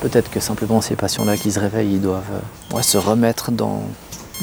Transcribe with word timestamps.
Peut-être 0.00 0.30
que 0.30 0.40
simplement 0.40 0.80
ces 0.80 0.96
patients-là 0.96 1.36
qui 1.36 1.52
se 1.52 1.60
réveillent, 1.60 1.94
ils 1.96 2.00
doivent 2.00 2.24
euh, 2.74 2.82
se 2.82 2.96
remettre 2.96 3.52
dans, 3.52 3.82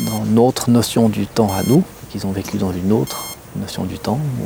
dans 0.05 0.23
notre 0.25 0.69
notion 0.69 1.09
du 1.09 1.25
temps 1.25 1.51
à 1.51 1.63
nous, 1.63 1.83
qu'ils 2.09 2.27
ont 2.27 2.31
vécu 2.31 2.57
dans 2.57 2.71
une 2.71 2.91
autre 2.91 3.35
notion 3.55 3.83
du 3.85 3.97
temps, 3.97 4.19
ou 4.39 4.45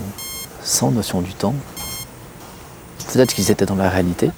sans 0.64 0.90
notion 0.92 1.20
du 1.20 1.34
temps. 1.34 1.54
Peut-être 3.12 3.34
qu'ils 3.34 3.52
étaient 3.52 3.66
dans 3.66 3.76
la 3.76 3.90
réalité. 3.90 4.32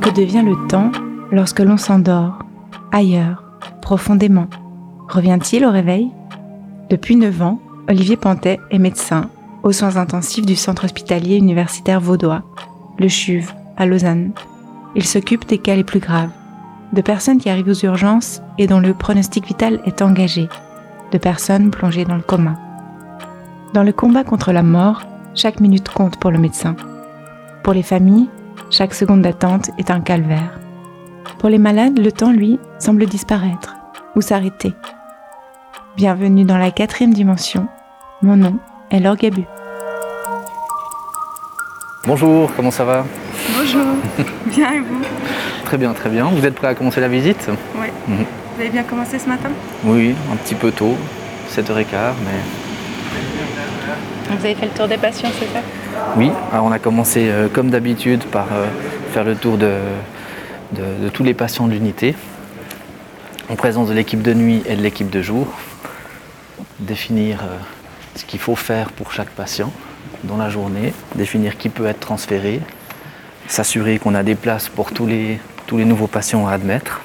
Que 0.00 0.10
devient 0.10 0.42
le 0.44 0.66
temps 0.66 0.90
lorsque 1.30 1.60
l'on 1.60 1.76
s'endort, 1.76 2.40
ailleurs, 2.90 3.44
profondément? 3.80 4.48
Revient-il 5.08 5.64
au 5.64 5.70
réveil? 5.70 6.10
Depuis 6.90 7.16
9 7.16 7.40
ans, 7.42 7.58
Olivier 7.88 8.18
Pantet 8.18 8.60
est 8.70 8.78
médecin 8.78 9.30
aux 9.62 9.72
soins 9.72 9.96
intensifs 9.96 10.44
du 10.44 10.54
centre 10.54 10.84
hospitalier 10.84 11.36
universitaire 11.36 12.00
vaudois, 12.00 12.42
le 12.98 13.08
CHUV, 13.08 13.46
à 13.78 13.86
Lausanne. 13.86 14.32
Il 14.94 15.04
s'occupe 15.04 15.46
des 15.46 15.56
cas 15.56 15.76
les 15.76 15.84
plus 15.84 15.98
graves, 15.98 16.30
de 16.92 17.00
personnes 17.00 17.38
qui 17.38 17.48
arrivent 17.48 17.68
aux 17.68 17.84
urgences 17.86 18.42
et 18.58 18.66
dont 18.66 18.80
le 18.80 18.92
pronostic 18.92 19.46
vital 19.46 19.80
est 19.86 20.02
engagé, 20.02 20.48
de 21.10 21.18
personnes 21.18 21.70
plongées 21.70 22.04
dans 22.04 22.16
le 22.16 22.22
coma. 22.22 22.56
Dans 23.72 23.84
le 23.84 23.92
combat 23.92 24.24
contre 24.24 24.52
la 24.52 24.62
mort, 24.62 25.04
chaque 25.34 25.60
minute 25.60 25.88
compte 25.88 26.18
pour 26.18 26.30
le 26.30 26.38
médecin. 26.38 26.76
Pour 27.62 27.72
les 27.72 27.82
familles, 27.82 28.28
chaque 28.70 28.94
seconde 28.94 29.22
d'attente 29.22 29.70
est 29.78 29.90
un 29.90 30.00
calvaire. 30.00 30.60
Pour 31.38 31.48
les 31.48 31.58
malades, 31.58 31.98
le 31.98 32.12
temps, 32.12 32.32
lui, 32.32 32.58
semble 32.78 33.06
disparaître 33.06 33.76
ou 34.16 34.20
s'arrêter. 34.20 34.74
Bienvenue 35.98 36.44
dans 36.44 36.58
la 36.58 36.70
quatrième 36.70 37.12
dimension. 37.12 37.66
Mon 38.22 38.36
nom 38.36 38.58
est 38.92 39.00
Laure 39.00 39.16
Gabu. 39.16 39.42
Bonjour, 42.06 42.50
comment 42.54 42.70
ça 42.70 42.84
va? 42.84 43.04
Bonjour, 43.58 43.82
bien 44.46 44.74
et 44.74 44.78
vous? 44.78 45.00
Très 45.64 45.76
bien, 45.76 45.92
très 45.94 46.08
bien. 46.08 46.26
Vous 46.26 46.46
êtes 46.46 46.54
prêt 46.54 46.68
à 46.68 46.74
commencer 46.76 47.00
la 47.00 47.08
visite? 47.08 47.50
Oui. 47.76 47.88
Mhm. 48.06 48.24
Vous 48.54 48.60
avez 48.60 48.70
bien 48.70 48.84
commencé 48.84 49.18
ce 49.18 49.28
matin? 49.28 49.50
Oui, 49.84 50.14
un 50.32 50.36
petit 50.36 50.54
peu 50.54 50.70
tôt, 50.70 50.94
7h15, 51.50 52.14
mais 52.24 52.38
Vous 54.30 54.44
avez 54.44 54.54
fait 54.54 54.66
le 54.66 54.72
tour 54.72 54.86
des 54.86 54.98
patients, 54.98 55.30
c'est 55.36 55.46
ça? 55.52 55.60
Oui. 56.16 56.30
Alors, 56.52 56.66
on 56.66 56.70
a 56.72 56.78
commencé 56.78 57.28
euh, 57.28 57.48
comme 57.48 57.70
d'habitude 57.70 58.22
par 58.24 58.46
euh, 58.52 58.66
faire 59.12 59.24
le 59.24 59.34
tour 59.34 59.58
de, 59.58 59.72
de- 60.76 61.04
de 61.04 61.08
tous 61.08 61.24
les 61.24 61.34
patients 61.34 61.66
de 61.66 61.72
l'unité, 61.72 62.14
en 63.50 63.56
présence 63.56 63.88
de 63.88 63.94
l'équipe 63.94 64.22
de 64.22 64.32
nuit 64.32 64.62
et 64.66 64.76
de 64.76 64.82
l'équipe 64.82 65.10
de 65.10 65.22
jour, 65.22 65.48
définir 66.80 67.42
euh, 67.42 67.56
ce 68.16 68.24
qu'il 68.24 68.40
faut 68.40 68.56
faire 68.56 68.92
pour 68.92 69.12
chaque 69.12 69.30
patient 69.30 69.72
dans 70.24 70.36
la 70.36 70.50
journée, 70.50 70.92
définir 71.14 71.56
qui 71.56 71.68
peut 71.68 71.86
être 71.86 72.00
transféré, 72.00 72.60
s'assurer 73.46 73.98
qu'on 73.98 74.14
a 74.14 74.22
des 74.22 74.34
places 74.34 74.68
pour 74.68 74.92
tous 74.92 75.06
les, 75.06 75.40
tous 75.66 75.78
les 75.78 75.84
nouveaux 75.84 76.06
patients 76.06 76.46
à 76.46 76.52
admettre, 76.52 77.00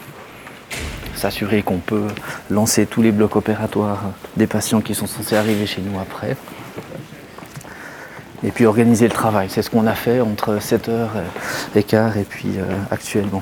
s'assurer 1.16 1.62
qu'on 1.62 1.78
peut 1.78 2.08
lancer 2.50 2.86
tous 2.86 3.02
les 3.02 3.12
blocs 3.12 3.36
opératoires 3.36 4.02
des 4.36 4.48
patients 4.48 4.82
qui 4.82 4.96
sont 4.96 5.08
censés 5.08 5.36
arriver 5.36 5.66
chez 5.66 5.82
nous 5.82 6.00
après. 6.00 6.36
Et 8.46 8.52
puis 8.52 8.66
organiser 8.66 9.08
le 9.08 9.14
travail, 9.14 9.48
c'est 9.50 9.62
ce 9.62 9.70
qu'on 9.70 9.88
a 9.88 9.96
fait 9.96 10.20
entre 10.20 10.58
7h 10.58 11.08
et 11.76 11.84
quart 11.84 12.18
et 12.18 12.26
puis 12.26 12.58
euh, 12.58 12.66
actuellement. 12.92 13.42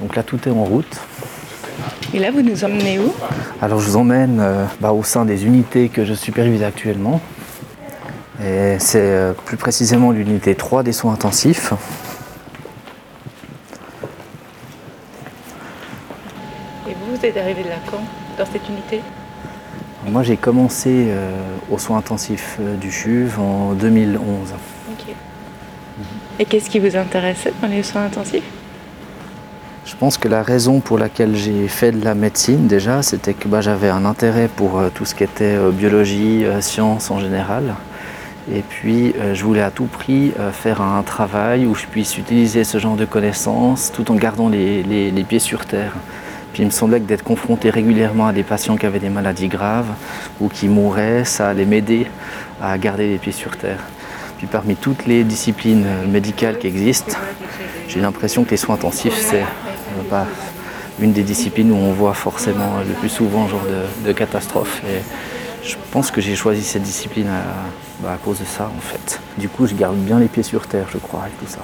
Donc 0.00 0.14
là 0.14 0.22
tout 0.22 0.48
est 0.48 0.52
en 0.52 0.64
route. 0.64 1.00
Et 2.14 2.18
là, 2.18 2.30
vous 2.30 2.40
nous 2.40 2.64
emmenez 2.64 2.98
où 2.98 3.12
Alors 3.60 3.80
je 3.80 3.90
vous 3.90 3.96
emmène 3.96 4.38
euh, 4.40 4.64
bah, 4.80 4.92
au 4.92 5.02
sein 5.02 5.26
des 5.26 5.44
unités 5.44 5.90
que 5.90 6.06
je 6.06 6.14
supervise 6.14 6.62
actuellement. 6.62 7.20
Et 8.42 8.76
c'est 8.78 9.00
euh, 9.02 9.32
plus 9.44 9.58
précisément 9.58 10.10
l'unité 10.10 10.54
3 10.54 10.82
des 10.82 10.92
soins 10.92 11.12
intensifs. 11.12 11.74
Et 16.88 16.94
vous, 16.94 17.14
vous 17.14 17.26
êtes 17.26 17.36
arrivé 17.36 17.62
de 17.62 17.68
là 17.68 17.76
quand 17.90 18.00
Dans 18.38 18.50
cette 18.50 18.66
unité 18.70 19.02
Moi 20.06 20.22
j'ai 20.22 20.38
commencé 20.38 21.08
euh, 21.08 21.36
aux 21.70 21.78
soins 21.78 21.98
intensifs 21.98 22.58
du 22.80 22.90
CHUV 22.90 23.38
en 23.38 23.72
2011. 23.74 24.54
Ok. 24.92 25.14
Et 26.38 26.44
qu'est-ce 26.46 26.70
qui 26.70 26.78
vous 26.78 26.96
intéressait 26.96 27.52
dans 27.60 27.68
les 27.68 27.82
soins 27.82 28.06
intensifs 28.06 28.44
Je 29.88 29.96
pense 29.96 30.18
que 30.18 30.28
la 30.28 30.42
raison 30.42 30.80
pour 30.80 30.98
laquelle 30.98 31.34
j'ai 31.34 31.66
fait 31.66 31.92
de 31.92 32.04
la 32.04 32.14
médecine 32.14 32.66
déjà, 32.66 33.00
c'était 33.02 33.32
que 33.32 33.48
bah, 33.48 33.62
j'avais 33.62 33.88
un 33.88 34.04
intérêt 34.04 34.46
pour 34.54 34.78
euh, 34.78 34.90
tout 34.94 35.06
ce 35.06 35.14
qui 35.14 35.24
était 35.24 35.56
euh, 35.56 35.70
biologie, 35.70 36.44
euh, 36.44 36.60
sciences 36.60 37.10
en 37.10 37.18
général. 37.20 37.74
Et 38.54 38.60
puis 38.66 39.14
je 39.34 39.44
voulais 39.44 39.60
à 39.60 39.70
tout 39.70 39.84
prix 39.84 40.32
faire 40.54 40.80
un 40.80 41.02
travail 41.02 41.66
où 41.66 41.74
je 41.74 41.84
puisse 41.84 42.16
utiliser 42.16 42.64
ce 42.64 42.78
genre 42.78 42.96
de 42.96 43.04
connaissances 43.04 43.92
tout 43.92 44.10
en 44.10 44.14
gardant 44.14 44.48
les, 44.48 44.82
les- 44.82 45.24
pieds 45.24 45.38
sur 45.38 45.66
terre. 45.66 45.92
Puis 46.54 46.62
il 46.62 46.66
me 46.66 46.70
semblait 46.70 46.98
que 46.98 47.04
d'être 47.04 47.22
confronté 47.24 47.68
régulièrement 47.68 48.26
à 48.26 48.32
des 48.32 48.44
patients 48.44 48.78
qui 48.78 48.86
avaient 48.86 49.00
des 49.00 49.10
maladies 49.10 49.48
graves 49.48 49.90
ou 50.40 50.48
qui 50.48 50.66
mouraient, 50.68 51.26
ça 51.26 51.50
allait 51.50 51.66
m'aider 51.66 52.06
à 52.62 52.78
garder 52.78 53.06
les 53.06 53.18
pieds 53.18 53.32
sur 53.32 53.54
terre. 53.58 53.80
Puis 54.38 54.46
parmi 54.46 54.76
toutes 54.76 55.04
les 55.04 55.24
disciplines 55.24 55.84
médicales 56.10 56.56
qui 56.56 56.68
existent, 56.68 57.18
j'ai 57.86 58.00
l'impression 58.00 58.44
que 58.44 58.50
les 58.52 58.56
soins 58.56 58.76
intensifs, 58.76 59.18
c'est 59.18 59.44
bah, 60.10 60.26
une 61.00 61.12
des 61.12 61.22
disciplines 61.22 61.70
où 61.72 61.76
on 61.76 61.92
voit 61.92 62.14
forcément 62.14 62.78
le 62.86 62.94
plus 62.94 63.08
souvent 63.08 63.48
genre 63.48 63.64
de, 63.64 64.08
de 64.08 64.12
catastrophe. 64.12 64.82
Et 64.84 65.02
je 65.62 65.76
pense 65.90 66.10
que 66.10 66.20
j'ai 66.20 66.34
choisi 66.34 66.62
cette 66.62 66.82
discipline 66.82 67.28
à, 67.28 67.42
bah, 68.02 68.12
à 68.14 68.16
cause 68.16 68.40
de 68.40 68.44
ça, 68.44 68.70
en 68.74 68.80
fait. 68.80 69.20
Du 69.38 69.48
coup, 69.48 69.66
je 69.66 69.74
garde 69.74 69.96
bien 69.96 70.18
les 70.18 70.28
pieds 70.28 70.42
sur 70.42 70.66
terre, 70.66 70.86
je 70.92 70.98
crois, 70.98 71.22
avec 71.22 71.38
tout 71.38 71.46
ça. 71.46 71.60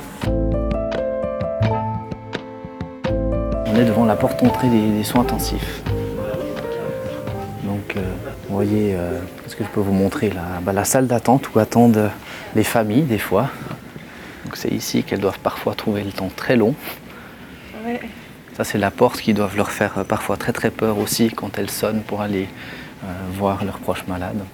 On 3.67 3.77
est 3.77 3.85
devant 3.85 4.05
la 4.05 4.17
porte 4.17 4.43
d'entrée 4.43 4.69
des, 4.69 5.03
soins 5.05 5.23
intensifs. 5.23 5.83
Donc, 7.65 7.97
euh, 7.97 8.03
vous 8.49 8.55
voyez, 8.55 8.95
euh, 8.95 9.21
qu'est-ce 9.43 9.57
que 9.57 9.65
je 9.65 9.69
peux 9.69 9.81
vous 9.81 9.93
montrer 9.93 10.31
là? 10.31 10.43
Bah, 10.63 10.73
La 10.73 10.85
salle 10.85 11.07
d'attente 11.07 11.55
où 11.55 11.59
attendent 11.59 12.11
les 12.55 12.65
familles, 12.65 13.03
des 13.03 13.19
fois. 13.19 13.51
Donc, 14.45 14.57
c'est 14.57 14.71
ici 14.71 15.03
qu'elles 15.03 15.21
doivent 15.21 15.41
parfois 15.41 15.75
trouver 15.75 16.05
le 16.05 16.13
temps 16.13 16.31
très 16.35 16.57
long. 16.57 16.75
Ça, 18.57 18.63
c'est 18.63 18.79
la 18.79 18.91
porte 18.93 19.21
qui 19.21 19.35
doivent 19.35 19.57
leur 19.57 19.71
faire 19.73 19.99
euh, 19.99 20.05
parfois 20.05 20.37
très 20.37 20.53
très 20.53 20.71
peur 20.71 20.99
aussi 20.99 21.29
quand 21.31 21.59
elles 21.59 21.71
sonnent 21.71 22.03
pour 22.03 22.21
aller 22.21 22.47
euh, 23.03 23.07
voir 23.33 23.65
leurs 23.65 23.79
proches 23.79 24.05
malades. 24.07 24.45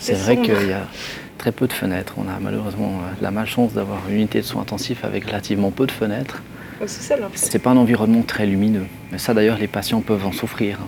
C'est 0.00 0.14
vrai 0.14 0.38
qu'il 0.38 0.68
y 0.68 0.72
a 0.72 0.86
très 1.38 1.52
peu 1.52 1.68
de 1.68 1.72
fenêtres. 1.72 2.14
On 2.16 2.22
a 2.22 2.38
malheureusement 2.40 3.00
euh, 3.02 3.12
la 3.20 3.30
malchance 3.30 3.74
d'avoir 3.74 3.98
une 4.08 4.16
unité 4.16 4.40
de 4.40 4.46
soins 4.46 4.62
intensifs 4.62 5.04
avec 5.04 5.26
relativement 5.26 5.70
peu 5.70 5.86
de 5.86 5.92
fenêtres. 5.92 6.42
Au 6.82 6.88
sous-sol, 6.88 7.22
en 7.24 7.28
fait. 7.28 7.38
C'est 7.38 7.58
pas 7.60 7.70
un 7.70 7.76
environnement 7.76 8.22
très 8.22 8.46
lumineux. 8.46 8.86
Mais 9.12 9.18
ça, 9.18 9.34
d'ailleurs, 9.34 9.58
les 9.58 9.68
patients 9.68 10.00
peuvent 10.00 10.26
en 10.26 10.32
souffrir. 10.32 10.78
hein. 10.80 10.86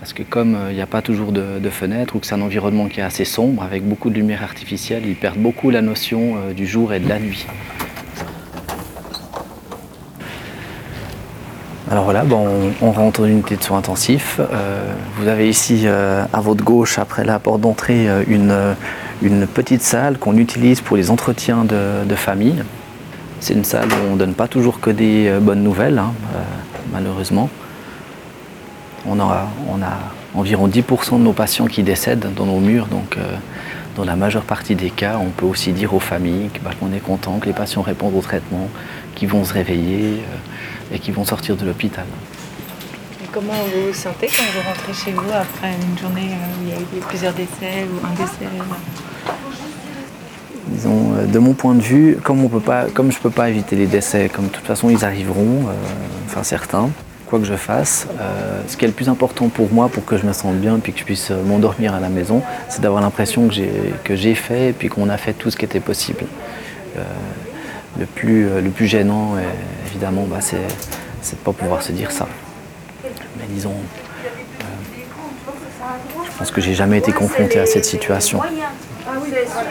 Parce 0.00 0.12
que 0.12 0.22
comme 0.22 0.56
il 0.70 0.76
n'y 0.76 0.80
a 0.80 0.86
pas 0.86 1.02
toujours 1.02 1.32
de, 1.32 1.58
de 1.60 1.70
fenêtres 1.70 2.14
ou 2.16 2.20
que 2.20 2.26
c'est 2.26 2.34
un 2.34 2.40
environnement 2.40 2.86
qui 2.86 3.00
est 3.00 3.04
assez 3.04 3.24
sombre, 3.24 3.62
avec 3.64 3.82
beaucoup 3.84 4.10
de 4.10 4.14
lumière 4.14 4.44
artificielle, 4.44 5.02
ils 5.06 5.16
perdent 5.16 5.38
beaucoup 5.38 5.70
la 5.70 5.82
notion 5.82 6.36
du 6.56 6.68
jour 6.68 6.92
et 6.92 7.00
de 7.00 7.08
la 7.08 7.18
nuit. 7.18 7.46
Alors 11.90 12.04
voilà, 12.04 12.22
bon, 12.22 12.46
on, 12.82 12.92
rentre 12.92 13.22
dans 13.22 13.26
l'unité 13.26 13.56
de 13.56 13.62
soins 13.62 13.78
intensifs. 13.78 14.40
Euh, 14.40 14.92
vous 15.16 15.26
avez 15.26 15.48
ici 15.48 15.84
euh, 15.86 16.22
à 16.34 16.40
votre 16.42 16.62
gauche, 16.62 16.98
après 16.98 17.24
la 17.24 17.38
porte 17.38 17.62
d'entrée, 17.62 18.10
euh, 18.10 18.24
une, 18.28 18.54
une 19.22 19.46
petite 19.46 19.80
salle 19.80 20.18
qu'on 20.18 20.36
utilise 20.36 20.82
pour 20.82 20.98
les 20.98 21.10
entretiens 21.10 21.64
de, 21.64 22.04
de 22.04 22.14
famille. 22.14 22.62
C'est 23.40 23.54
une 23.54 23.64
salle 23.64 23.88
où 23.88 24.10
on 24.10 24.12
ne 24.14 24.18
donne 24.18 24.34
pas 24.34 24.48
toujours 24.48 24.80
que 24.80 24.90
des 24.90 25.32
bonnes 25.40 25.62
nouvelles, 25.62 25.98
hein, 25.98 26.12
malheureusement. 26.92 27.48
On 29.06 29.18
a, 29.20 29.48
on 29.70 29.80
a 29.80 29.96
environ 30.34 30.68
10% 30.68 31.18
de 31.18 31.22
nos 31.22 31.32
patients 31.32 31.66
qui 31.66 31.82
décèdent 31.84 32.34
dans 32.34 32.44
nos 32.44 32.58
murs, 32.58 32.86
donc 32.86 33.16
dans 33.96 34.04
la 34.04 34.16
majeure 34.16 34.42
partie 34.42 34.74
des 34.74 34.90
cas, 34.90 35.18
on 35.22 35.30
peut 35.30 35.46
aussi 35.46 35.72
dire 35.72 35.94
aux 35.94 36.00
familles 36.00 36.50
bah, 36.64 36.72
qu'on 36.78 36.92
est 36.92 37.00
content, 37.00 37.38
que 37.38 37.46
les 37.46 37.52
patients 37.52 37.82
répondent 37.82 38.16
au 38.16 38.20
traitement, 38.22 38.68
qu'ils 39.14 39.28
vont 39.28 39.44
se 39.44 39.54
réveiller 39.54 40.20
et 40.92 40.98
qu'ils 40.98 41.14
vont 41.14 41.24
sortir 41.24 41.56
de 41.56 41.66
l'hôpital. 41.66 42.04
Et 43.22 43.28
comment 43.32 43.52
vous 43.52 43.88
vous 43.88 43.94
sentez 43.94 44.26
quand 44.28 44.44
vous 44.54 44.66
rentrez 44.66 44.92
chez 44.92 45.12
vous 45.12 45.30
après 45.32 45.72
une 45.72 45.98
journée 45.98 46.30
euh, 46.32 46.60
où 46.60 46.66
il 46.66 46.68
y 46.68 46.72
a 46.72 46.80
eu 46.80 47.00
plusieurs 47.06 47.32
décès 47.32 47.86
ou 47.90 48.06
un 48.06 48.10
décès 48.10 48.44
euh, 48.44 48.62
Disons, 50.70 51.14
euh, 51.16 51.26
de 51.26 51.38
mon 51.38 51.54
point 51.54 51.74
de 51.74 51.80
vue, 51.80 52.18
comme, 52.22 52.44
on 52.44 52.48
peut 52.48 52.60
pas, 52.60 52.86
comme 52.86 53.10
je 53.10 53.18
ne 53.18 53.22
peux 53.22 53.30
pas 53.30 53.48
éviter 53.48 53.76
les 53.76 53.86
décès, 53.86 54.28
comme 54.28 54.46
de 54.46 54.50
toute 54.50 54.66
façon 54.66 54.90
ils 54.90 55.04
arriveront, 55.04 55.66
euh, 55.68 55.72
enfin 56.26 56.42
certains, 56.42 56.90
quoi 57.26 57.38
que 57.38 57.44
je 57.44 57.56
fasse, 57.56 58.06
euh, 58.20 58.60
ce 58.66 58.76
qui 58.76 58.84
est 58.84 58.88
le 58.88 58.94
plus 58.94 59.08
important 59.08 59.48
pour 59.48 59.72
moi, 59.72 59.88
pour 59.88 60.04
que 60.04 60.16
je 60.16 60.26
me 60.26 60.32
sente 60.32 60.56
bien 60.56 60.76
et 60.76 60.80
puis 60.80 60.92
que 60.92 60.98
je 60.98 61.04
puisse 61.04 61.30
m'endormir 61.30 61.94
à 61.94 62.00
la 62.00 62.08
maison, 62.08 62.42
c'est 62.68 62.80
d'avoir 62.80 63.02
l'impression 63.02 63.48
que 63.48 64.16
j'ai, 64.16 64.34
fait 64.34 64.70
et 64.70 64.72
puis 64.72 64.88
qu'on 64.88 65.08
a 65.08 65.16
fait 65.16 65.32
tout 65.32 65.50
ce 65.50 65.56
qui 65.56 65.64
était 65.64 65.80
possible. 65.80 66.24
Euh, 66.96 67.02
le, 67.98 68.06
plus, 68.06 68.48
le 68.62 68.70
plus 68.70 68.86
gênant, 68.86 69.36
euh, 69.36 69.40
évidemment, 69.98 70.26
bah, 70.30 70.38
c'est, 70.40 70.56
de 70.56 70.62
ne 70.62 71.44
pas 71.44 71.52
pouvoir 71.52 71.82
se 71.82 71.90
dire 71.90 72.12
ça. 72.12 72.28
Mais 73.02 73.46
disons, 73.48 73.74
Je 76.24 76.38
pense 76.38 76.50
que 76.52 76.60
j'ai 76.60 76.74
jamais 76.74 76.98
été 76.98 77.10
confronté 77.10 77.58
à 77.58 77.66
cette 77.66 77.84
situation. 77.84 78.40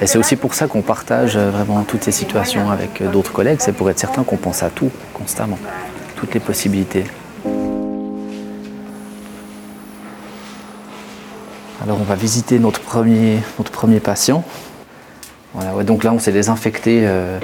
Et 0.02 0.08
c'est 0.08 0.18
aussi 0.18 0.36
pour 0.36 0.54
ça 0.54 0.68
qu'on 0.68 0.82
partage 0.82 1.38
vraiment 1.38 1.84
toutes 1.84 2.04
ces 2.04 2.12
situations 2.12 2.70
avec 2.70 3.02
d'autres 3.10 3.32
collègues, 3.32 3.60
c'est 3.62 3.72
pour 3.72 3.90
être 3.90 4.00
certain 4.00 4.24
qu'on 4.24 4.36
pense 4.36 4.64
à 4.64 4.70
tout 4.70 4.92
constamment, 5.14 5.60
toutes 6.18 6.34
les 6.34 6.42
possibilités. 6.42 7.06
Alors 11.82 12.02
on 12.02 12.04
va 12.04 12.16
visiter 12.16 12.60
notre 12.60 12.82
premier, 12.82 13.40
notre 13.60 13.72
premier 13.72 14.02
patient. 14.02 14.44
Voilà, 15.54 15.84
donc 15.84 16.04
là 16.04 16.12
on 16.12 16.20
s'est 16.20 16.34
désinfecté 16.34 17.04
euh, 17.06 17.40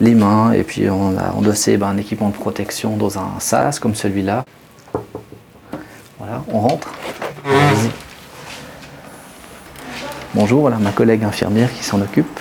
les 0.00 0.14
mains 0.14 0.52
et 0.52 0.62
puis 0.62 0.88
on 0.90 1.16
a 1.16 1.32
endossé 1.32 1.78
un 1.80 1.96
équipement 1.96 2.28
de 2.28 2.34
protection 2.34 2.96
dans 2.96 3.18
un 3.18 3.40
sas 3.40 3.78
comme 3.78 3.94
celui-là. 3.94 4.44
Voilà, 6.18 6.42
on 6.52 6.60
rentre. 6.60 6.92
Bonjour, 10.34 10.60
voilà 10.60 10.76
ma 10.76 10.92
collègue 10.92 11.24
infirmière 11.24 11.72
qui 11.72 11.82
s'en 11.82 12.00
occupe. 12.00 12.40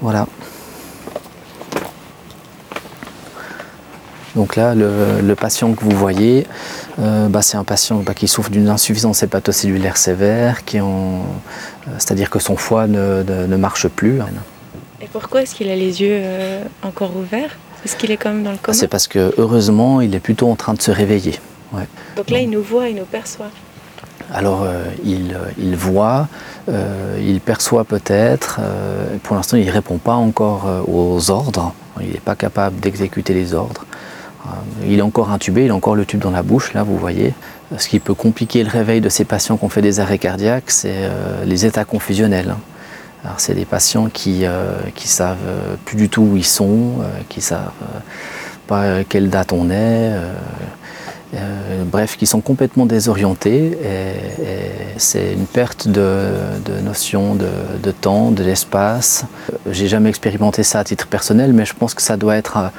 Voilà. 0.00 0.26
Donc 4.36 4.54
là, 4.54 4.74
le, 4.74 5.34
patient 5.34 5.72
que 5.72 5.84
vous 5.84 5.96
voyez, 5.96 6.46
euh, 7.00 7.28
bah, 7.28 7.42
c'est 7.42 7.56
un 7.56 7.64
patient 7.64 7.96
bah, 7.96 8.14
qui 8.14 8.28
souffre 8.28 8.50
d'une 8.50 8.68
insuffisance 8.68 9.24
hépatocellulaire 9.24 9.96
sévère, 9.96 10.60
euh, 10.74 11.20
c'est-à-dire 11.98 12.30
que 12.30 12.38
son 12.38 12.56
foie 12.56 12.86
ne, 12.86 13.56
marche 13.56 13.88
plus. 13.88 14.20
Et 15.00 15.06
pourquoi 15.12 15.42
est-ce 15.42 15.54
qu'il 15.54 15.68
a 15.68 15.76
les 15.76 16.02
yeux 16.02 16.20
euh, 16.22 16.64
encore 16.82 17.16
ouverts? 17.16 17.56
Est-ce 17.84 17.96
qu'il 17.96 18.10
est 18.10 18.16
comme 18.16 18.42
dans 18.42 18.50
le 18.50 18.58
coma 18.58 18.76
C'est 18.76 18.88
parce 18.88 19.06
que 19.06 19.32
heureusement, 19.38 20.00
il 20.00 20.14
est 20.14 20.20
plutôt 20.20 20.50
en 20.50 20.56
train 20.56 20.74
de 20.74 20.82
se 20.82 20.90
réveiller. 20.90 21.38
Donc 22.16 22.30
là, 22.30 22.40
il 22.40 22.50
nous 22.50 22.62
voit, 22.62 22.88
il 22.88 22.96
nous 22.96 23.04
perçoit. 23.04 23.50
Alors, 24.32 24.66
il, 25.04 25.36
il, 25.58 25.76
voit, 25.76 26.28
il 26.68 27.40
perçoit 27.40 27.84
peut-être. 27.84 28.58
pour 29.22 29.36
l'instant, 29.36 29.56
il 29.58 29.66
ne 29.66 29.70
répond 29.70 29.98
pas 29.98 30.14
encore 30.14 30.66
aux 30.88 31.30
ordres. 31.30 31.72
Il 32.00 32.10
n'est 32.10 32.20
pas 32.20 32.34
capable 32.34 32.80
d'exécuter 32.80 33.32
les 33.34 33.54
ordres. 33.54 33.84
Il 34.86 34.98
est 34.98 35.02
encore 35.02 35.30
intubé, 35.30 35.64
il 35.64 35.70
a 35.70 35.74
encore 35.74 35.94
le 35.94 36.04
tube 36.04 36.20
dans 36.20 36.30
la 36.30 36.42
bouche, 36.42 36.72
là 36.72 36.82
vous 36.82 36.96
voyez. 36.96 37.34
Ce 37.76 37.88
qui 37.88 37.98
peut 37.98 38.14
compliquer 38.14 38.62
le 38.64 38.70
réveil 38.70 39.00
de 39.00 39.08
ces 39.08 39.24
patients 39.24 39.56
qui 39.56 39.64
ont 39.64 39.68
fait 39.68 39.82
des 39.82 40.00
arrêts 40.00 40.18
cardiaques, 40.18 40.70
c'est 40.70 40.90
euh, 40.94 41.44
les 41.44 41.66
états 41.66 41.84
confusionnels. 41.84 42.54
Alors 43.24 43.40
c'est 43.40 43.54
des 43.54 43.64
patients 43.64 44.08
qui, 44.12 44.44
euh, 44.44 44.74
qui 44.94 45.08
savent 45.08 45.36
euh, 45.46 45.74
plus 45.84 45.96
du 45.96 46.08
tout 46.08 46.22
où 46.22 46.36
ils 46.36 46.44
sont, 46.44 46.94
qui 47.28 47.40
savent 47.40 47.70
pas 48.66 49.02
quelle 49.04 49.30
date 49.30 49.52
on 49.52 49.70
est, 49.70 50.12
bref, 51.86 52.16
qui 52.16 52.26
sont 52.26 52.40
complètement 52.40 52.86
désorientés 52.86 53.78
et, 53.82 54.58
c'est 54.98 55.32
une 55.32 55.46
perte 55.46 55.86
de, 55.86 56.28
notion 56.82 57.36
de, 57.36 57.48
de, 57.82 57.90
temps, 57.92 58.32
de 58.32 58.42
l'espace. 58.42 59.24
J'ai 59.70 59.86
jamais 59.86 60.08
expérimenté 60.08 60.64
ça 60.64 60.80
à 60.80 60.84
titre 60.84 61.06
personnel, 61.06 61.52
mais 61.52 61.64
je 61.64 61.72
pense 61.72 61.94
que 61.94 62.02
ça 62.02 62.16
doit 62.16 62.36
être 62.36 62.72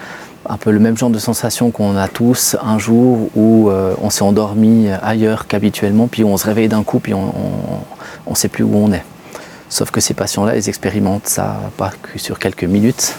un 0.49 0.57
peu 0.57 0.71
le 0.71 0.79
même 0.79 0.97
genre 0.97 1.09
de 1.09 1.19
sensation 1.19 1.71
qu'on 1.71 1.95
a 1.95 2.07
tous 2.07 2.55
un 2.61 2.79
jour 2.79 3.29
où 3.35 3.69
euh, 3.69 3.93
on 4.01 4.09
s'est 4.09 4.23
endormi 4.23 4.89
ailleurs 5.01 5.47
qu'habituellement, 5.47 6.07
puis 6.07 6.23
on 6.23 6.37
se 6.37 6.45
réveille 6.45 6.67
d'un 6.67 6.83
coup, 6.83 6.99
puis 6.99 7.13
on 7.13 7.31
ne 8.27 8.35
sait 8.35 8.47
plus 8.47 8.63
où 8.63 8.75
on 8.75 8.91
est. 8.91 9.03
Sauf 9.69 9.91
que 9.91 10.01
ces 10.01 10.15
patients-là, 10.15 10.57
ils 10.57 10.67
expérimentent 10.67 11.27
ça 11.27 11.59
pas 11.77 11.91
que 12.01 12.17
sur 12.19 12.39
quelques 12.39 12.63
minutes, 12.63 13.15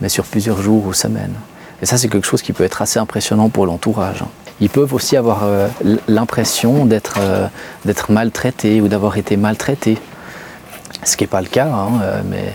mais 0.00 0.08
sur 0.08 0.24
plusieurs 0.24 0.60
jours 0.60 0.84
ou 0.86 0.92
semaines. 0.92 1.34
Et 1.82 1.86
ça, 1.86 1.96
c'est 1.96 2.08
quelque 2.08 2.26
chose 2.26 2.42
qui 2.42 2.52
peut 2.52 2.64
être 2.64 2.82
assez 2.82 2.98
impressionnant 2.98 3.48
pour 3.48 3.66
l'entourage. 3.66 4.24
Ils 4.60 4.70
peuvent 4.70 4.92
aussi 4.92 5.16
avoir 5.16 5.44
euh, 5.44 5.68
l'impression 6.08 6.84
d'être 6.86 7.18
euh, 7.20 7.46
d'être 7.84 8.12
maltraités 8.12 8.80
ou 8.80 8.88
d'avoir 8.88 9.16
été 9.16 9.36
maltraités. 9.36 9.98
Ce 11.04 11.16
qui 11.16 11.24
n'est 11.24 11.28
pas 11.28 11.42
le 11.42 11.48
cas, 11.48 11.66
hein, 11.66 12.22
mais 12.28 12.52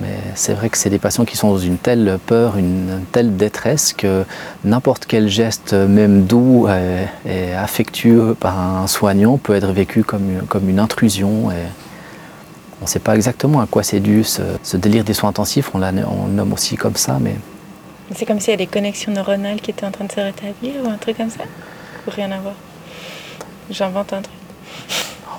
mais 0.00 0.18
c'est 0.34 0.52
vrai 0.52 0.68
que 0.68 0.78
c'est 0.78 0.90
des 0.90 0.98
patients 0.98 1.24
qui 1.24 1.36
sont 1.36 1.50
dans 1.50 1.58
une 1.58 1.78
telle 1.78 2.18
peur, 2.26 2.56
une 2.56 3.00
telle 3.10 3.36
détresse 3.36 3.92
que 3.92 4.24
n'importe 4.64 5.06
quel 5.06 5.28
geste, 5.28 5.72
même 5.72 6.24
doux 6.24 6.68
et, 7.26 7.54
affectueux 7.54 8.36
par 8.38 8.60
un 8.60 8.86
soignant, 8.86 9.38
peut 9.38 9.54
être 9.54 9.72
vécu 9.72 10.04
comme, 10.04 10.68
une 10.68 10.78
intrusion. 10.78 11.50
On 12.80 12.84
ne 12.84 12.88
sait 12.88 12.98
pas 12.98 13.14
exactement 13.14 13.60
à 13.60 13.66
quoi 13.66 13.82
c'est 13.82 14.00
dû 14.00 14.24
ce, 14.24 14.76
délire 14.76 15.04
des 15.04 15.14
soins 15.14 15.30
intensifs, 15.30 15.70
on, 15.74 15.82
on 15.82 16.28
nomme 16.28 16.52
aussi 16.52 16.76
comme 16.76 16.96
ça. 16.96 17.18
Mais... 17.20 17.36
C'est 18.14 18.24
comme 18.24 18.40
s'il 18.40 18.50
y 18.50 18.54
a 18.54 18.56
des 18.56 18.66
connexions 18.66 19.12
neuronales 19.12 19.60
qui 19.60 19.70
étaient 19.70 19.84
en 19.84 19.90
train 19.90 20.04
de 20.04 20.12
se 20.12 20.20
rétablir 20.20 20.74
ou 20.84 20.88
un 20.88 20.96
truc 20.96 21.16
comme 21.16 21.30
ça? 21.30 21.44
Ou 22.06 22.10
rien 22.10 22.30
à 22.30 22.38
voir? 22.38 22.54
J'invente 23.70 24.12
un 24.12 24.22
truc. 24.22 24.34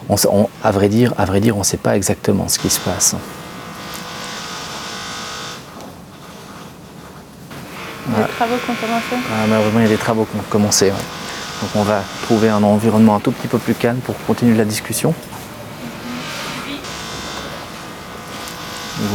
On, 0.10 0.50
à 0.64 0.72
vrai 0.72 0.90
dire, 0.90 1.14
à 1.18 1.26
vrai 1.26 1.40
dire, 1.40 1.56
on 1.56 1.60
ne 1.60 1.64
sait 1.64 1.78
pas 1.78 1.96
exactement 1.96 2.48
ce 2.48 2.60
qui 2.60 2.70
se 2.70 2.80
passe. 2.80 3.16
Des 8.08 8.24
travaux 8.36 8.56
qui 8.66 8.72
ont 8.72 8.76
commencé? 8.76 9.16
Ah, 9.32 9.46
Malheureusement, 9.48 9.80
il 9.80 9.84
y 9.84 9.86
a 9.86 9.90
des 9.90 9.98
travaux 9.98 10.26
qui 10.26 10.38
ont 10.38 10.44
commencé. 10.50 10.90
Donc 10.90 11.70
on 11.76 11.84
va 11.84 12.02
trouver 12.24 12.50
un 12.50 12.64
environnement 12.64 13.16
un 13.16 13.20
tout 13.20 13.32
petit 13.32 13.48
peu 13.48 13.60
plus 13.60 13.76
calme 13.76 14.00
pour 14.00 14.16
continuer 14.26 14.58
la 14.58 14.66
discussion. 14.66 15.14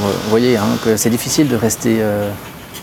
Vous 0.04 0.30
voyez 0.30 0.56
hein, 0.56 0.66
que 0.84 0.96
c'est 0.96 1.10
difficile 1.10 1.48
de 1.48 1.56
rester, 1.56 1.96
euh, 2.00 2.30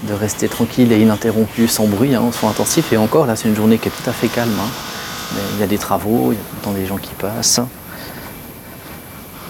de 0.04 0.14
rester 0.14 0.48
tranquille 0.48 0.92
et 0.92 1.00
ininterrompu 1.00 1.68
sans 1.68 1.86
bruit 1.86 2.16
hein, 2.16 2.22
en 2.22 2.32
soins 2.32 2.52
intensifs. 2.52 2.92
Et 2.94 2.98
encore, 2.98 3.26
là, 3.26 3.36
c'est 3.36 3.48
une 3.48 3.56
journée 3.56 3.78
qui 3.78 3.90
est 3.90 3.92
tout 3.92 4.10
à 4.10 4.14
fait 4.14 4.28
calme. 4.28 4.52
Hein. 4.60 5.38
il 5.56 5.60
y 5.60 5.64
a 5.64 5.68
des 5.68 5.78
travaux, 5.78 6.32
il 6.32 6.36
y 6.36 6.38
a 6.38 6.44
tout 6.44 6.56
le 6.58 6.62
temps 6.62 6.72
des 6.72 6.86
gens 6.86 6.98
qui 6.98 7.14
passent. 7.14 7.62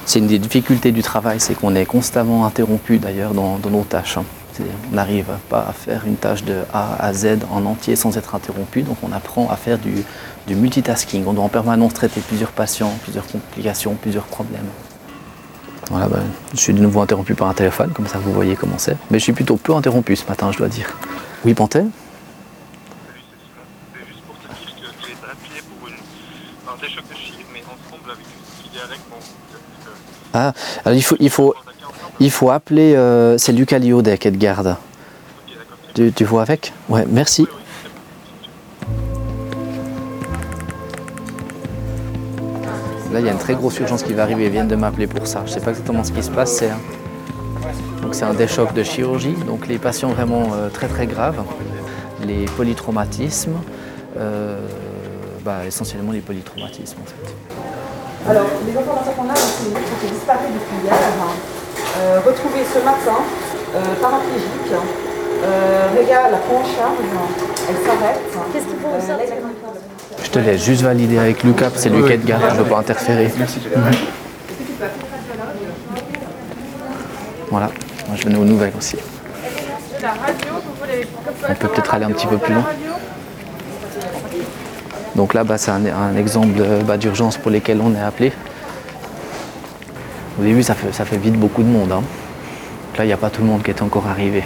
C'est 0.06 0.20
une 0.20 0.28
des 0.28 0.40
difficultés 0.40 0.92
du 0.92 1.04
travail, 1.04 1.40
c'est 1.40 1.54
qu'on 1.54 1.76
est 1.76 1.86
constamment 1.86 2.46
interrompu 2.46 2.98
d'ailleurs 2.98 3.34
dans, 3.34 3.58
dans 3.60 3.70
nos 3.70 3.84
tâches. 3.84 4.18
On 4.92 4.96
n'arrive 4.96 5.28
pas 5.50 5.66
à 5.70 5.74
faire 5.74 6.04
une 6.06 6.16
tâche 6.16 6.44
de 6.44 6.64
A 6.74 6.96
à 7.04 7.14
Z 7.14 7.40
en 7.52 7.66
entier 7.66 7.96
sans 7.96 8.18
être 8.18 8.36
interrompu, 8.36 8.82
donc 8.84 8.98
on 9.04 9.12
apprend 9.12 9.50
à 9.50 9.56
faire 9.56 9.78
du, 9.78 10.04
multitasking. 10.54 11.26
On 11.26 11.34
doit 11.34 11.44
en 11.44 11.50
permanence 11.50 11.94
traiter 11.94 12.22
plusieurs 12.22 12.52
patients, 12.52 12.94
plusieurs 13.04 13.26
complications, 13.26 13.96
plusieurs 13.96 14.26
problèmes. 14.26 14.68
Voilà, 15.90 16.08
ben, 16.08 16.24
je 16.54 16.60
suis 16.60 16.74
de 16.74 16.80
nouveau 16.80 17.02
interrompu 17.02 17.34
par 17.34 17.50
un 17.50 17.54
téléphone, 17.54 17.92
comme 17.92 18.08
ça 18.08 18.18
vous 18.18 18.32
voyez 18.34 18.56
comment 18.56 18.78
c'est. 18.78 18.98
Mais 19.10 19.20
je 19.20 19.24
suis 19.24 19.34
plutôt 19.34 19.58
peu 19.58 19.74
interrompu 19.74 20.16
ce 20.16 20.26
matin, 20.28 20.52
je 20.52 20.58
dois 20.58 20.68
dire. 20.68 20.96
Oui, 21.44 21.54
Panthère 21.54 21.86
Ah, 30.34 30.54
alors 30.86 30.98
il 30.98 31.04
faut, 31.04 31.18
il 31.20 31.30
faut, 31.30 31.54
il 32.20 32.32
faut 32.32 32.52
appeler, 32.52 32.96
euh, 32.96 33.38
c'est 33.38 33.52
Lucas 33.52 33.80
Liaudet 33.80 34.18
qui 34.18 34.32
de 34.32 34.38
garde. 34.38 34.78
Tu, 35.94 36.14
tu 36.14 36.24
vois 36.24 36.44
avec? 36.44 36.72
Ouais, 36.88 37.06
merci. 37.10 37.48
Là, 43.14 43.20
il 43.20 43.26
y 43.26 43.30
a 43.30 43.32
une 43.32 43.38
très 43.38 43.56
grosse 43.56 43.78
urgence 43.80 44.04
qui 44.04 44.14
va 44.14 44.24
arriver. 44.24 44.46
Ils 44.46 44.52
viennent 44.52 44.68
de 44.68 44.76
m'appeler 44.76 45.08
pour 45.08 45.28
ça. 45.28 45.42
Je 45.46 45.52
ne 45.52 45.56
sais 45.56 45.60
pas 45.60 45.72
exactement 45.72 46.04
ce 46.04 46.12
qui 46.12 46.24
se 46.24 46.32
passe. 46.32 46.54
C'est 46.54 46.70
un... 46.70 46.80
Donc, 48.02 48.16
c'est 48.16 48.24
un 48.24 48.34
déchoc 48.34 48.74
de 48.74 48.84
chirurgie. 48.84 49.36
Donc, 49.46 49.68
les 49.68 49.78
patients 49.78 50.10
vraiment 50.10 50.44
euh, 50.54 50.70
très 50.70 50.88
très 50.88 51.08
graves, 51.08 51.44
les 52.26 52.46
polytraumatismes, 52.58 53.58
euh, 54.18 54.60
bah, 55.44 55.66
essentiellement 55.68 56.12
les 56.12 56.22
polytraumatismes 56.22 56.98
en 57.02 57.06
fait. 57.06 58.30
Alors, 58.30 58.48
les 58.66 58.78
informations 58.78 59.12
qu'on 59.14 59.30
a, 59.30 59.36
c'est 59.36 59.66
qu'ils 59.66 60.14
disparu 60.14 60.46
depuis 60.54 60.86
hier. 60.86 60.94
Euh, 61.98 62.20
retrouvé 62.26 62.64
ce 62.64 62.80
matin, 62.86 63.20
euh, 63.76 63.80
paraplégique. 64.02 64.72
Euh, 65.44 65.90
la 66.32 66.38
prend 66.38 66.60
en 66.60 66.64
charge, 66.64 66.98
elle 67.68 67.76
s'arrête. 67.86 68.22
Qu'est-ce 68.54 68.66
qu'il 68.66 68.78
faut 68.78 68.94
Je 68.96 69.71
te 70.32 70.40
laisse 70.40 70.64
juste 70.64 70.82
valider 70.82 71.18
avec 71.18 71.44
Lucas, 71.44 71.72
c'est 71.76 71.90
Lucas 71.90 72.18
de 72.18 72.26
garde, 72.26 72.44
je 72.50 72.56
ne 72.56 72.64
veux 72.64 72.70
pas 72.70 72.80
interférer. 72.80 73.26
Mhm. 73.28 73.92
Voilà, 77.50 77.70
moi 78.08 78.16
je 78.16 78.24
venais 78.24 78.38
aux 78.38 78.46
nouvelles 78.46 78.74
aussi. 78.78 78.96
On 81.50 81.54
peut 81.54 81.68
peut-être 81.68 81.94
aller 81.94 82.06
un 82.06 82.12
petit 82.12 82.28
peu 82.28 82.38
plus 82.38 82.54
loin. 82.54 82.66
Donc 85.16 85.34
là, 85.34 85.44
bah, 85.44 85.58
c'est 85.58 85.72
un, 85.72 86.16
exemple 86.16 86.62
bah, 86.86 86.98
d'urgence 86.98 87.38
pour 87.38 87.52
lesquels 87.52 87.82
on 87.82 87.94
est 87.94 88.00
appelé. 88.02 88.32
Au 90.40 90.44
début, 90.44 90.64
ça 90.64 90.74
fait, 90.74 90.94
ça 90.94 91.04
fait 91.04 91.18
vite 91.18 91.36
beaucoup 91.36 91.62
de 91.62 91.68
monde. 91.68 91.92
Hein. 91.92 92.04
Là, 92.98 93.04
il 93.04 93.08
n'y 93.08 93.14
a 93.14 93.18
pas 93.18 93.30
tout 93.30 93.42
le 93.42 93.48
monde 93.48 93.62
qui 93.62 93.72
est 93.72 93.82
encore 93.82 94.08
arrivé 94.08 94.44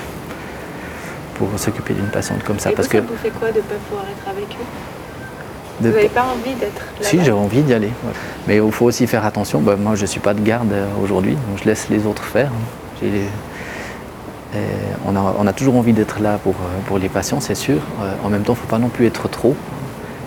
pour 1.35 1.47
s'occuper 1.57 1.93
d'une 1.93 2.07
patiente 2.07 2.43
comme 2.43 2.57
ça. 2.57 2.71
Et 2.71 2.73
parce 2.73 2.87
vous, 2.87 2.93
que... 2.93 2.97
vous 2.97 3.17
fait 3.21 3.29
quoi 3.29 3.51
de 3.51 3.57
ne 3.57 3.61
pas 3.61 3.75
pouvoir 3.87 4.05
être 4.05 4.27
avec 4.27 4.45
eux? 4.45 5.04
Vous 5.79 5.89
n'avez 5.89 6.07
pas 6.07 6.23
envie 6.23 6.53
d'être 6.55 6.81
là 6.99 7.07
Si, 7.07 7.23
j'ai 7.23 7.31
envie 7.31 7.61
d'y 7.61 7.73
aller. 7.73 7.91
Mais 8.47 8.57
il 8.57 8.71
faut 8.71 8.85
aussi 8.85 9.07
faire 9.07 9.25
attention. 9.25 9.59
Bah, 9.59 9.75
moi, 9.75 9.95
je 9.95 10.01
ne 10.01 10.07
suis 10.07 10.19
pas 10.19 10.33
de 10.33 10.41
garde 10.41 10.71
euh, 10.71 10.87
aujourd'hui, 11.03 11.33
donc 11.33 11.59
je 11.61 11.65
laisse 11.65 11.89
les 11.89 12.05
autres 12.05 12.23
faire. 12.23 12.49
On, 15.05 15.15
a, 15.15 15.35
on, 15.37 15.45
a, 15.47 15.53
toujours 15.53 15.75
envie 15.75 15.91
d'être 15.91 16.21
là 16.21 16.39
pour, 16.41 16.53
euh, 16.53 16.79
pour 16.87 16.97
les 16.97 17.09
patients, 17.09 17.41
c'est 17.41 17.55
sûr. 17.55 17.81
Euh, 18.01 18.13
en 18.23 18.29
même 18.29 18.43
temps, 18.43 18.53
il 18.53 18.57
ne 18.57 18.61
faut 18.61 18.69
pas 18.69 18.79
non 18.79 18.87
plus 18.87 19.05
être 19.05 19.27
trop. 19.27 19.55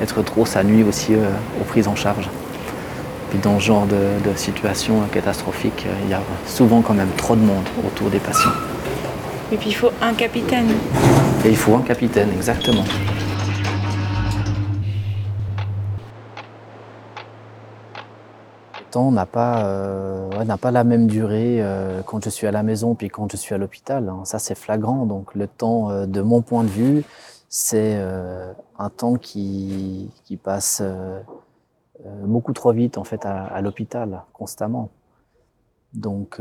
Être 0.03 0.23
trop, 0.23 0.45
ça 0.45 0.63
nuit 0.63 0.85
aussi 0.85 1.15
aux 1.61 1.65
prises 1.65 1.89
en 1.89 1.97
charge. 1.97 2.29
Puis 3.31 3.39
dans 3.41 3.59
ce 3.59 3.65
genre 3.65 3.87
de, 3.87 3.97
de 3.97 4.37
situation 4.37 5.01
catastrophique, 5.13 5.87
il 6.05 6.11
y 6.11 6.15
a 6.15 6.21
souvent 6.47 6.83
quand 6.83 6.95
même 6.95 7.11
trop 7.17 7.35
de 7.35 7.41
monde 7.41 7.65
autour 7.85 8.09
des 8.09 8.21
patients. 8.21 8.53
Et 9.51 9.57
puis 9.57 9.71
il 9.71 9.75
faut 9.75 9.91
un 10.01 10.13
capitaine. 10.13 10.69
Et 11.45 11.49
il 11.49 11.57
faut 11.57 11.75
un 11.75 11.83
capitaine, 11.83 12.29
exactement. 12.37 12.85
Temps 18.91 19.11
n'a 19.11 19.27
pas, 19.27 19.67
euh, 19.67 20.57
pas 20.57 20.71
la 20.71 20.85
même 20.85 21.07
durée 21.07 21.59
euh, 21.61 22.03
quand 22.03 22.25
je 22.25 22.31
suis 22.31 22.47
à 22.47 22.51
la 22.51 22.63
maison 22.63 22.95
puis 22.95 23.09
quand 23.09 23.31
je 23.31 23.37
suis 23.37 23.55
à 23.55 23.59
l'hôpital. 23.59 24.09
hein. 24.09 24.25
Ça, 24.25 24.39
c'est 24.39 24.55
flagrant. 24.55 25.07
Donc 25.07 25.35
le 25.35 25.47
temps, 25.47 25.91
euh, 25.91 26.07
de 26.07 26.21
mon 26.21 26.43
point 26.43 26.65
de 26.65 26.69
vue, 26.69 27.05
c'est 27.49 27.99
un 28.79 28.91
temps 28.91 29.15
qui, 29.15 30.11
qui 30.25 30.37
passe 30.37 30.83
beaucoup 32.25 32.53
trop 32.53 32.73
vite 32.73 32.99
en 32.99 33.05
fait 33.05 33.25
à, 33.25 33.59
l'hôpital, 33.63 34.23
constamment. 34.35 34.91
Donc 35.95 36.39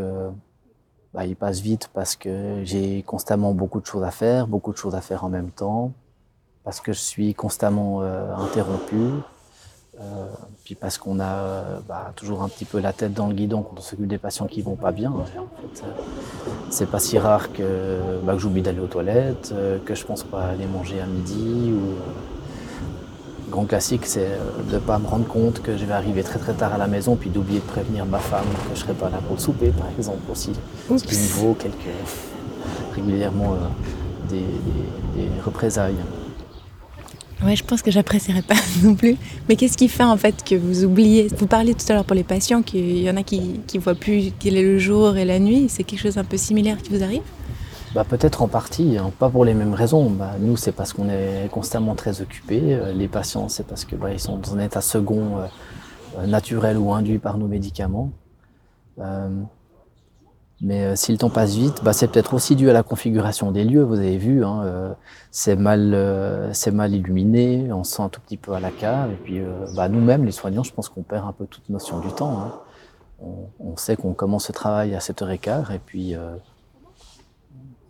bah, 1.14 1.26
il 1.26 1.38
passe 1.38 1.62
vite 1.62 1.90
parce 1.94 2.18
que 2.18 2.60
j'ai 2.66 3.04
constamment 3.04 3.54
beaucoup 3.54 3.80
de 3.80 3.86
choses 3.86 4.04
à 4.04 4.12
faire, 4.12 4.48
beaucoup 4.48 4.74
de 4.74 4.78
choses 4.78 4.96
à 4.96 5.02
faire 5.02 5.24
en 5.24 5.30
même 5.30 5.50
temps, 5.50 5.94
parce 6.66 6.82
que 6.82 6.92
je 6.92 7.00
suis 7.00 7.34
constamment 7.34 8.02
interrompu, 8.02 8.98
euh, 10.00 10.26
puis 10.64 10.76
parce 10.76 10.98
qu'on 10.98 11.20
a 11.20 11.26
euh, 11.26 11.80
bah, 11.88 12.12
toujours 12.16 12.44
un 12.44 12.50
petit 12.50 12.66
peu 12.66 12.80
la 12.80 12.94
tête 12.94 13.14
dans 13.14 13.28
le 13.28 13.34
guidon 13.34 13.62
quand 13.64 13.76
on 13.78 13.82
s'occupe 13.82 14.08
des 14.08 14.18
patients 14.18 14.46
qui 14.48 14.62
vont 14.62 14.76
pas 14.76 14.92
bien. 14.92 15.12
En 15.12 15.24
fait, 15.26 15.84
euh, 15.84 15.88
c'est 16.70 16.90
pas 16.90 17.00
si 17.00 17.18
rare 17.18 17.52
que, 17.54 18.00
bah, 18.24 18.34
que 18.34 18.40
j'oublie 18.40 18.62
d'aller 18.62 18.80
aux 18.80 18.88
toilettes, 18.88 19.54
que 19.86 19.96
je 19.96 20.06
pense 20.06 20.24
pas 20.24 20.44
aller 20.46 20.66
manger 20.68 21.02
à 21.02 21.06
midi. 21.06 21.72
Ou, 21.74 21.96
grand 23.50 23.64
classique, 23.66 24.06
c'est 24.06 24.38
de 24.72 24.78
pas 24.78 25.00
me 25.00 25.08
rendre 25.08 25.26
compte 25.28 25.62
que 25.62 25.78
je 25.78 25.86
vais 25.86 25.94
arriver 25.94 26.22
très 26.22 26.38
très 26.38 26.52
tard 26.54 26.74
à 26.74 26.78
la 26.78 26.88
maison, 26.88 27.16
puis 27.16 27.30
d'oublier 27.30 27.60
de 27.62 27.66
prévenir 27.66 28.06
ma 28.06 28.20
femme 28.20 28.44
que 28.70 28.76
je 28.76 28.82
serai 28.82 28.94
pas 28.94 29.10
là 29.10 29.20
pour 29.26 29.36
le 29.38 29.42
souper, 29.42 29.70
par 29.70 29.88
exemple 29.98 30.30
aussi. 30.30 30.52
Ce 30.90 31.04
qui 31.04 31.16
me 31.16 31.28
vaut 31.42 31.54
quelques 31.54 31.74
régulièrement 32.94 33.54
euh, 33.54 34.28
des, 34.30 34.40
des- 34.42 35.22
des 35.30 35.30
représailles. 35.46 35.96
Ouais, 37.44 37.56
je 37.56 37.64
pense 37.64 37.82
que 37.82 37.92
j'apprécierais 37.92 38.42
pas 38.42 38.56
non 38.84 38.96
plus. 38.96 39.16
Mais 39.48 39.56
qu'est-ce 39.56 39.78
qui 39.78 39.88
fait 39.88 40.04
en 40.04 40.18
fait 40.18 40.44
que 40.44 40.56
vous 40.56 40.86
oubliez? 40.86 41.28
Vous 41.38 41.48
parliez 41.48 41.74
tout 41.74 41.86
à 41.90 41.94
l'heure 41.94 42.06
pour 42.06 42.16
les 42.16 42.24
patients 42.24 42.62
qu'il 42.64 43.00
y 43.00 43.10
en 43.10 43.18
a 43.18 43.24
qui 43.24 43.62
qui 43.68 43.78
voient 43.78 43.96
plus 43.96 44.32
quel 44.40 44.58
est 44.58 44.64
le 44.64 44.80
jour 44.80 45.18
et 45.18 45.26
la 45.26 45.40
nuit. 45.40 45.68
C'est 45.70 45.84
quelque 45.84 46.02
chose 46.02 46.16
d'un 46.16 46.24
peu 46.24 46.38
similaire 46.38 46.78
qui 46.82 46.96
vous 46.96 47.04
arrive? 47.04 47.22
Bah, 47.94 48.04
peut-être 48.04 48.42
en 48.42 48.48
partie, 48.48 48.98
hein, 48.98 49.12
pas 49.18 49.30
pour 49.30 49.46
les 49.46 49.54
mêmes 49.54 49.74
raisons. 49.74 50.10
Bah, 50.10 50.36
nous, 50.40 50.58
c'est 50.58 50.72
parce 50.72 50.94
qu'on 50.94 51.10
est 51.10 51.50
constamment 51.52 51.96
très 51.96 52.22
occupés. 52.22 52.62
Euh, 52.64 52.92
les 52.92 53.08
patients, 53.08 53.50
c'est 53.50 53.66
parce 53.66 53.86
que 53.86 53.96
bah, 53.96 54.12
ils 54.12 54.20
sont 54.20 54.38
dans 54.38 54.56
un 54.56 54.60
état 54.60 54.82
second, 54.82 55.38
euh, 55.38 55.46
euh, 56.18 56.26
naturel 56.26 56.78
ou 56.78 56.94
induit 56.94 57.20
par 57.20 57.38
nos 57.38 57.48
médicaments. 57.48 58.12
Euh, 59.00 59.30
mais 60.62 60.84
euh, 60.86 60.96
si 60.96 61.12
le 61.12 61.18
temps 61.18 61.30
passe 61.30 61.54
vite, 61.56 61.84
bah, 61.84 61.94
c'est 61.94 62.08
peut-être 62.08 62.34
aussi 62.34 62.56
dû 62.56 62.70
à 62.70 62.74
la 62.74 62.84
configuration 62.84 63.52
des 63.52 63.64
lieux. 63.64 63.84
Vous 63.84 64.00
avez 64.00 64.18
vu, 64.18 64.44
hein, 64.44 64.64
euh, 64.66 64.94
c'est 65.32 65.56
mal, 65.56 65.94
euh, 65.94 66.52
c'est 66.54 66.72
mal 66.72 66.94
illuminé, 66.94 67.72
on 67.72 67.84
se 67.84 67.96
sent 67.96 68.02
un 68.04 68.10
tout 68.10 68.22
petit 68.22 68.38
peu 68.38 68.54
à 68.54 68.60
la 68.60 68.72
cave. 68.72 69.12
Et 69.12 69.16
puis, 69.16 69.40
euh, 69.40 69.66
bah, 69.76 69.88
nous-mêmes, 69.90 70.26
les 70.26 70.32
soignants, 70.32 70.64
je 70.64 70.74
pense 70.74 70.90
qu'on 70.90 71.04
perd 71.04 71.28
un 71.28 71.32
peu 71.32 71.46
toute 71.46 71.70
notion 71.70 72.00
du 72.00 72.10
temps. 72.10 72.40
hein. 72.40 72.54
On, 73.20 73.50
on 73.60 73.78
sait 73.78 73.96
qu'on 73.96 74.14
commence 74.14 74.48
le 74.50 74.54
travail 74.54 74.94
à 74.96 75.00
7h15 75.00 75.74
et 75.74 75.80
puis 75.80 76.16
euh, 76.16 76.36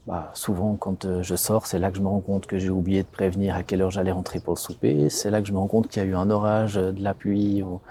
bah, 0.05 0.31
souvent, 0.33 0.75
quand 0.77 1.03
euh, 1.03 1.21
je 1.21 1.35
sors, 1.35 1.65
c'est 1.67 1.79
là 1.79 1.91
que 1.91 1.97
je 1.97 2.01
me 2.01 2.07
rends 2.07 2.21
compte 2.21 2.47
que 2.47 2.57
j'ai 2.59 2.69
oublié 2.69 3.03
de 3.03 3.07
prévenir 3.07 3.55
à 3.55 3.63
quelle 3.63 3.81
heure 3.81 3.91
j'allais 3.91 4.11
rentrer 4.11 4.39
pour 4.39 4.53
le 4.53 4.59
souper. 4.59 5.09
C'est 5.09 5.29
là 5.29 5.41
que 5.41 5.47
je 5.47 5.51
me 5.53 5.57
rends 5.57 5.67
compte 5.67 5.89
qu'il 5.89 6.01
y 6.01 6.05
a 6.05 6.07
eu 6.07 6.15
un 6.15 6.29
orage, 6.29 6.75
de 6.75 7.03
la 7.03 7.13
pluie, 7.13 7.61
ou, 7.61 7.81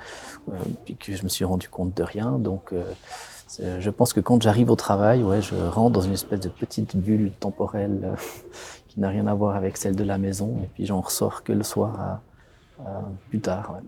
euh, 0.51 0.53
puis 0.87 0.97
que 0.97 1.15
je 1.15 1.23
me 1.25 1.29
suis 1.29 1.45
rendu 1.45 1.69
compte 1.69 1.95
de 1.95 2.03
rien. 2.03 2.39
Donc, 2.39 2.73
euh, 2.73 2.85
je 3.81 3.91
pense 3.91 4.13
que 4.13 4.21
quand 4.21 4.43
j'arrive 4.43 4.71
au 4.71 4.77
travail, 4.77 5.23
ouais, 5.23 5.43
je 5.43 5.55
rentre 5.55 5.93
dans 5.93 6.01
une 6.03 6.13
espèce 6.13 6.41
de 6.41 6.49
petite 6.49 6.97
bulle 6.97 7.33
temporelle 7.41 8.01
euh, 8.05 8.15
qui 8.89 9.01
n'a 9.01 9.09
rien 9.09 9.27
à 9.27 9.35
voir 9.35 9.57
avec 9.57 9.77
celle 9.77 9.97
de 9.97 10.05
la 10.05 10.19
maison. 10.19 10.59
Et 10.63 10.67
puis, 10.75 10.87
j'en 10.87 11.01
ressors 11.01 11.43
que 11.43 11.53
le 11.53 11.63
soir, 11.63 12.01
à- 12.01 12.21
à 12.85 13.03
plus 13.31 13.41
tard. 13.41 13.73
ouais. 13.75 13.81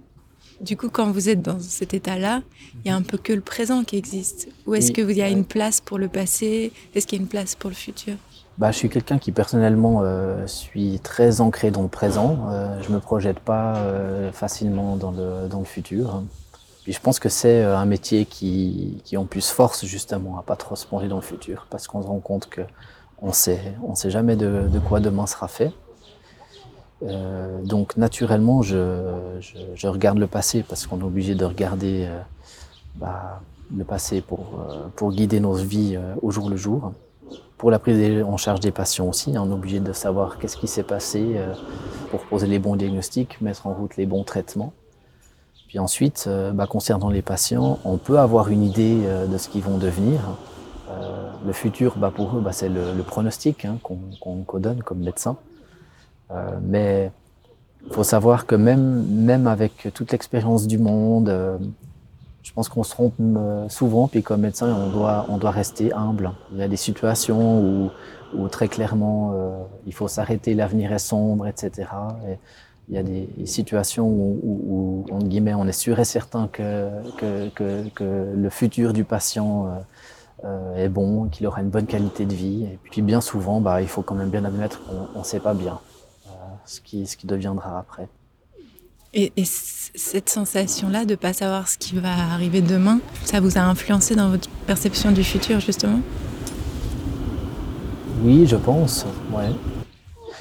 Du 0.60 0.76
coup, 0.76 0.88
quand 0.88 1.10
vous 1.12 1.28
êtes 1.28 1.42
dans 1.42 1.58
cet 1.60 1.94
état-là, 1.94 2.42
il 2.84 2.88
y 2.88 2.90
a 2.90 2.96
un 2.96 3.02
peu 3.02 3.16
que 3.18 3.32
le 3.32 3.40
présent 3.40 3.84
qui 3.84 3.96
existe. 3.96 4.48
Ou 4.66 4.74
est-ce 4.74 4.92
vous 5.02 5.10
y 5.10 5.22
a 5.22 5.28
une 5.28 5.44
place 5.44 5.80
pour 5.80 5.98
le 5.98 6.08
passé? 6.08 6.72
Est-ce 6.94 7.06
qu'il 7.06 7.18
y 7.18 7.20
a 7.20 7.22
une 7.22 7.28
place 7.28 7.54
pour 7.54 7.70
le 7.70 7.76
futur? 7.76 8.14
Bah, 8.56 8.72
je 8.72 8.78
suis 8.78 8.88
quelqu'un 8.88 9.18
qui 9.18 9.30
personnellement 9.30 10.00
euh, 10.02 10.44
suis 10.48 10.98
très 11.00 11.40
ancré 11.40 11.70
dans 11.70 11.82
le 11.82 11.88
présent. 11.88 12.48
Euh, 12.50 12.80
je 12.82 12.90
me 12.90 12.98
projette 12.98 13.38
pas 13.38 13.76
euh, 13.76 14.32
facilement 14.32 14.96
dans 14.96 15.12
le, 15.12 15.48
dans 15.48 15.60
le 15.60 15.64
futur. 15.64 16.22
Je 16.88 16.98
pense 17.00 17.20
que 17.20 17.28
c'est 17.28 17.62
euh, 17.62 17.76
un 17.76 17.84
métier 17.84 18.24
qui, 18.24 19.02
qui 19.04 19.18
en 19.18 19.26
plus 19.26 19.50
force 19.50 19.84
justement 19.84 20.38
à 20.38 20.42
pas 20.42 20.56
trop 20.56 20.74
se 20.74 20.86
plonger 20.86 21.08
dans 21.08 21.16
le 21.16 21.22
futur 21.22 21.66
parce 21.68 21.86
qu'on 21.86 22.02
se 22.02 22.06
rend 22.06 22.18
compte 22.18 22.48
que 22.48 22.62
on 23.20 23.32
sait, 23.32 23.74
on 23.86 23.94
sait 23.94 24.10
jamais 24.10 24.36
de, 24.36 24.70
quoi 24.88 25.00
demain 25.00 25.26
sera 25.26 25.48
fait. 25.48 25.72
Euh, 27.02 27.60
donc 27.62 27.96
naturellement, 27.96 28.62
je, 28.62 29.38
je, 29.40 29.86
regarde 29.86 30.18
le 30.18 30.26
passé 30.26 30.64
parce 30.66 30.86
qu'on 30.86 31.00
est 31.00 31.04
obligé 31.04 31.34
de 31.34 31.44
regarder 31.44 32.06
euh, 32.06 32.20
bah, 32.94 33.40
le 33.76 33.84
passé 33.84 34.22
pour, 34.22 34.64
pour 34.96 35.12
guider 35.12 35.40
nos 35.40 35.52
vies 35.52 35.98
au 36.22 36.30
jour 36.30 36.48
le 36.48 36.56
jour. 36.56 36.92
Pour 37.58 37.70
la 37.70 37.78
prise 37.78 38.22
en 38.22 38.36
charge 38.36 38.60
des 38.60 38.70
patients 38.70 39.08
aussi, 39.08 39.34
on 39.36 39.50
est 39.50 39.52
obligé 39.52 39.80
de 39.80 39.92
savoir 39.92 40.38
qu'est-ce 40.38 40.56
qui 40.56 40.68
s'est 40.68 40.84
passé 40.84 41.36
pour 42.10 42.20
poser 42.20 42.46
les 42.46 42.58
bons 42.58 42.76
diagnostics, 42.76 43.40
mettre 43.42 43.66
en 43.66 43.74
route 43.74 43.96
les 43.96 44.06
bons 44.06 44.24
traitements. 44.24 44.72
Puis 45.68 45.78
ensuite, 45.78 46.24
euh, 46.26 46.50
bah, 46.52 46.66
concernant 46.66 47.10
les 47.10 47.20
patients, 47.20 47.78
on 47.84 47.98
peut 47.98 48.18
avoir 48.18 48.48
une 48.48 48.64
idée 48.64 49.02
euh, 49.04 49.26
de 49.26 49.36
ce 49.36 49.50
qu'ils 49.50 49.62
vont 49.62 49.76
devenir. 49.76 50.20
Euh, 50.90 51.28
le 51.46 51.52
futur, 51.52 51.96
bah, 51.98 52.10
pour 52.14 52.36
eux, 52.36 52.40
bah, 52.40 52.52
c'est 52.52 52.70
le, 52.70 53.02
pronostic 53.06 53.66
hein, 53.66 53.76
qu'on 53.82 53.98
qu'on- 54.18 54.42
qu'on 54.44 54.58
donne 54.58 54.82
comme 54.82 54.98
médecin. 54.98 55.36
Mais 56.62 57.10
il 57.86 57.92
faut 57.94 58.04
savoir 58.04 58.44
que 58.44 58.54
même, 58.54 59.02
même 59.06 59.46
avec 59.46 59.88
toute 59.94 60.12
l'expérience 60.12 60.66
du 60.66 60.76
monde, 60.76 61.32
je 62.42 62.52
pense 62.52 62.68
qu'on 62.68 62.82
se 62.82 62.90
trompe 62.90 63.14
souvent, 63.70 64.08
puis 64.08 64.22
comme 64.22 64.42
médecin, 64.42 64.68
on 64.74 64.90
doit, 64.90 65.24
on 65.30 65.38
doit 65.38 65.52
rester 65.52 65.90
humble. 65.94 66.32
Il 66.52 66.58
y 66.58 66.62
a 66.62 66.68
des 66.68 66.76
situations 66.76 67.62
où, 67.62 67.90
où 68.36 68.48
très 68.48 68.68
clairement, 68.68 69.32
il 69.86 69.94
faut 69.94 70.06
s'arrêter, 70.06 70.52
l'avenir 70.52 70.92
est 70.92 70.98
sombre, 70.98 71.46
etc. 71.46 71.88
Et 72.28 72.36
il 72.88 72.94
y 72.94 72.98
a 72.98 73.02
des 73.02 73.28
situations 73.44 74.08
où, 74.08 74.40
où, 74.42 75.04
où, 75.10 75.14
entre 75.14 75.26
guillemets, 75.26 75.54
on 75.54 75.66
est 75.66 75.72
sûr 75.72 75.98
et 75.98 76.04
certain 76.04 76.48
que, 76.48 76.88
que, 77.18 77.48
que, 77.50 77.88
que 77.94 78.32
le 78.34 78.50
futur 78.50 78.92
du 78.92 79.04
patient 79.04 79.66
euh, 79.66 79.70
euh, 80.44 80.84
est 80.84 80.88
bon, 80.88 81.28
qu'il 81.28 81.46
aura 81.46 81.60
une 81.60 81.68
bonne 81.68 81.86
qualité 81.86 82.24
de 82.24 82.34
vie. 82.34 82.64
Et 82.64 82.78
puis 82.90 83.02
bien 83.02 83.20
souvent, 83.20 83.60
bah, 83.60 83.82
il 83.82 83.88
faut 83.88 84.02
quand 84.02 84.14
même 84.14 84.30
bien 84.30 84.44
admettre 84.44 84.80
qu'on 84.84 85.18
ne 85.18 85.24
sait 85.24 85.40
pas 85.40 85.52
bien 85.52 85.80
euh, 86.28 86.30
ce, 86.64 86.80
qui, 86.80 87.06
ce 87.06 87.16
qui 87.16 87.26
deviendra 87.26 87.78
après. 87.78 88.08
Et, 89.12 89.32
et 89.36 89.44
cette 89.44 90.28
sensation-là 90.28 91.04
de 91.04 91.14
pas 91.14 91.32
savoir 91.32 91.68
ce 91.68 91.76
qui 91.76 91.94
va 91.96 92.12
arriver 92.32 92.62
demain, 92.62 93.00
ça 93.24 93.40
vous 93.40 93.58
a 93.58 93.62
influencé 93.62 94.14
dans 94.14 94.30
votre 94.30 94.48
perception 94.66 95.12
du 95.12 95.24
futur 95.24 95.60
justement? 95.60 96.00
Oui, 98.22 98.46
je 98.46 98.56
pense. 98.56 99.06
Ouais. 99.32 99.50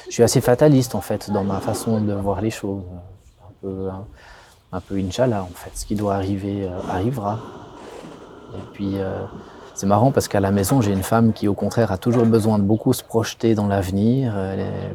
Je 0.08 0.14
suis 0.14 0.24
assez 0.24 0.42
fataliste 0.42 0.96
en 0.96 1.02
fait 1.02 1.32
dans 1.32 1.44
ma 1.44 1.60
façon 1.60 2.00
de 2.00 2.14
voir 2.14 2.42
les 2.42 2.50
choses. 2.50 2.84
Un 3.42 3.52
peu, 3.62 3.90
un, 3.90 4.06
un 4.72 4.80
peu 4.80 4.96
Inch'Allah 4.96 5.44
en 5.44 5.54
fait. 5.54 5.72
Ce 5.76 5.86
qui 5.86 5.96
doit 5.96 6.16
arriver 6.16 6.64
euh, 6.64 6.92
arrivera. 6.92 7.40
Et 8.54 8.62
puis 8.74 8.98
euh, 8.98 9.20
c'est 9.74 9.86
marrant 9.86 10.12
parce 10.12 10.28
qu'à 10.28 10.40
la 10.40 10.52
maison 10.52 10.82
j'ai 10.82 10.94
une 10.94 11.04
femme 11.04 11.34
qui 11.34 11.48
au 11.48 11.54
contraire 11.54 11.92
a 11.92 11.98
toujours 11.98 12.26
besoin 12.26 12.58
de 12.58 12.64
beaucoup 12.64 12.94
se 12.94 13.04
projeter 13.04 13.54
dans 13.54 13.68
l'avenir. 13.68 14.34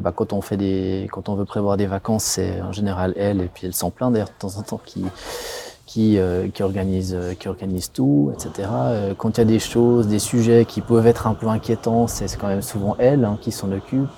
Bah, 0.01 0.13
quand 0.15 0.33
on 0.33 0.41
quand 0.41 1.29
on 1.29 1.35
veut 1.35 1.45
prévoir 1.45 1.77
des 1.77 1.87
vacances, 1.87 2.25
c'est 2.25 2.61
en 2.63 2.73
général 2.73 3.13
elle 3.17 3.43
et 3.43 3.49
puis 3.53 3.67
elle 3.67 3.75
s'en 3.75 3.91
plaint 3.91 4.13
d'ailleurs 4.13 4.29
de 4.29 4.39
temps 4.39 4.59
en 4.59 4.63
temps 4.63 4.81
qui 4.85 5.05
qui, 5.85 6.17
euh, 6.17 6.49
qui, 6.49 6.63
organise, 6.63 7.15
qui 7.39 7.49
organise 7.49 7.93
tout, 7.93 8.33
etc. 8.33 8.67
Quand 9.19 9.37
il 9.37 9.41
y 9.41 9.43
a 9.43 9.45
des 9.45 9.59
choses, 9.59 10.07
des 10.07 10.21
sujets 10.21 10.65
qui 10.65 10.81
peuvent 10.81 11.07
être 11.07 11.27
un 11.27 11.35
peu 11.35 11.49
inquiétants, 11.49 12.07
c'est 12.07 12.35
quand 12.39 12.47
même 12.47 12.63
souvent 12.63 12.97
elle 12.99 13.27
hein, 13.27 13.37
qui 13.43 13.53
s'en 13.53 13.71
occupe. 13.73 14.09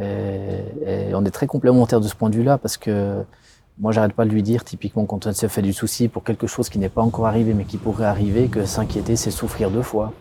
Et- 0.00 1.14
on 1.14 1.24
est 1.24 1.30
très 1.30 1.46
complémentaires 1.46 2.00
de 2.00 2.08
ce 2.08 2.14
point 2.14 2.30
de 2.30 2.36
vue-là 2.36 2.58
parce 2.58 2.76
que 2.76 3.24
moi, 3.78 3.92
j'arrête 3.92 4.12
pas 4.12 4.24
de 4.24 4.30
lui 4.30 4.42
dire, 4.42 4.64
typiquement, 4.64 5.06
quand 5.06 5.26
on 5.26 5.32
se 5.32 5.46
fait 5.46 5.62
du 5.62 5.72
souci 5.72 6.08
pour 6.08 6.24
quelque 6.24 6.46
chose 6.48 6.68
qui 6.68 6.78
n'est 6.78 6.88
pas 6.88 7.02
encore 7.02 7.26
arrivé 7.26 7.54
mais 7.54 7.64
qui 7.64 7.76
pourrait 7.78 8.06
arriver, 8.06 8.48
que 8.48 8.64
s'inquiéter, 8.64 9.14
c'est 9.16 9.30
souffrir 9.30 9.70
deux 9.70 9.82
fois. 9.82 10.12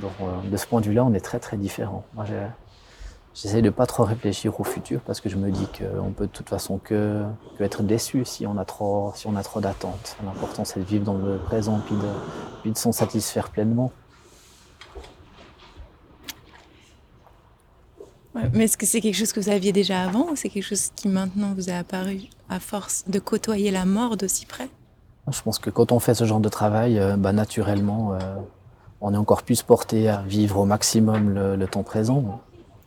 Donc, 0.00 0.12
euh, 0.20 0.50
de 0.50 0.56
ce 0.56 0.66
point 0.66 0.80
de 0.80 0.86
vue-là, 0.86 1.04
on 1.04 1.12
est 1.12 1.20
très 1.20 1.38
très 1.38 1.56
différents. 1.56 2.04
Moi, 2.14 2.24
J'essaie 3.34 3.62
de 3.62 3.70
pas 3.70 3.86
trop 3.86 4.04
réfléchir 4.04 4.60
au 4.60 4.64
futur 4.64 5.00
parce 5.00 5.22
que 5.22 5.30
je 5.30 5.36
me 5.36 5.50
dis 5.50 5.66
qu'on 5.66 6.10
peut 6.10 6.26
de 6.26 6.30
toute 6.30 6.50
façon 6.50 6.76
que, 6.76 7.22
que 7.56 7.64
être 7.64 7.82
déçu 7.82 8.26
si 8.26 8.46
on 8.46 8.58
a 8.58 8.66
trop, 8.66 9.12
si 9.14 9.26
trop 9.42 9.60
d'attentes. 9.60 10.16
L'important 10.22 10.66
c'est 10.66 10.80
de 10.80 10.84
vivre 10.84 11.06
dans 11.06 11.16
le 11.16 11.38
présent 11.38 11.80
puis 11.86 11.94
de, 11.94 12.08
puis 12.60 12.72
de 12.72 12.76
s'en 12.76 12.92
satisfaire 12.92 13.48
pleinement. 13.48 13.90
Ouais, 18.34 18.50
Mais 18.54 18.64
est-ce 18.64 18.76
que 18.76 18.86
c'est 18.86 19.00
quelque 19.00 19.16
chose 19.16 19.32
que 19.32 19.40
vous 19.40 19.50
aviez 19.50 19.72
déjà 19.72 20.02
avant 20.02 20.30
ou 20.30 20.36
c'est 20.36 20.48
quelque 20.48 20.64
chose 20.64 20.90
qui 20.96 21.08
maintenant 21.08 21.52
vous 21.54 21.68
est 21.68 21.74
apparu 21.74 22.22
à 22.48 22.60
force 22.60 23.04
de 23.08 23.18
côtoyer 23.18 23.70
la 23.70 23.84
mort 23.84 24.16
d'aussi 24.16 24.46
près? 24.46 24.68
Je 25.30 25.42
pense 25.42 25.58
que 25.58 25.70
quand 25.70 25.92
on 25.92 25.98
fait 25.98 26.14
ce 26.14 26.24
genre 26.24 26.40
de 26.40 26.48
travail, 26.48 26.98
euh, 26.98 27.16
bah, 27.16 27.32
naturellement, 27.32 28.14
euh, 28.14 28.18
on 29.00 29.14
est 29.14 29.18
encore 29.18 29.42
plus 29.42 29.62
porté 29.62 30.08
à 30.08 30.22
vivre 30.22 30.58
au 30.58 30.64
maximum 30.64 31.30
le, 31.30 31.66
temps 31.66 31.82
présent. 31.82 32.40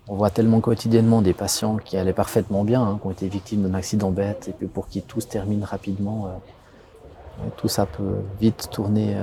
On 0.08 0.16
voit 0.16 0.30
tellement 0.30 0.60
quotidiennement 0.60 1.22
des 1.22 1.34
patients 1.34 1.78
qui 1.78 1.98
allaient 1.98 2.14
parfaitement 2.14 2.64
bien, 2.64 2.82
hein, 2.82 3.00
qui 3.02 3.08
ont 3.08 3.12
été 3.12 3.28
victimes 3.28 3.64
d'un 3.64 3.74
accident 3.74 4.12
bête, 4.12 4.48
et 4.50 4.52
puis 4.52 4.68
pour 4.68 4.88
qui 4.88 5.02
tout 5.02 5.22
se 5.22 5.28
termine 5.28 5.64
rapidement. 5.64 6.28
Euh, 6.28 7.48
tout 7.58 7.68
ça 7.68 7.86
peut 7.86 8.22
vite 8.40 8.70
tourner. 8.72 9.16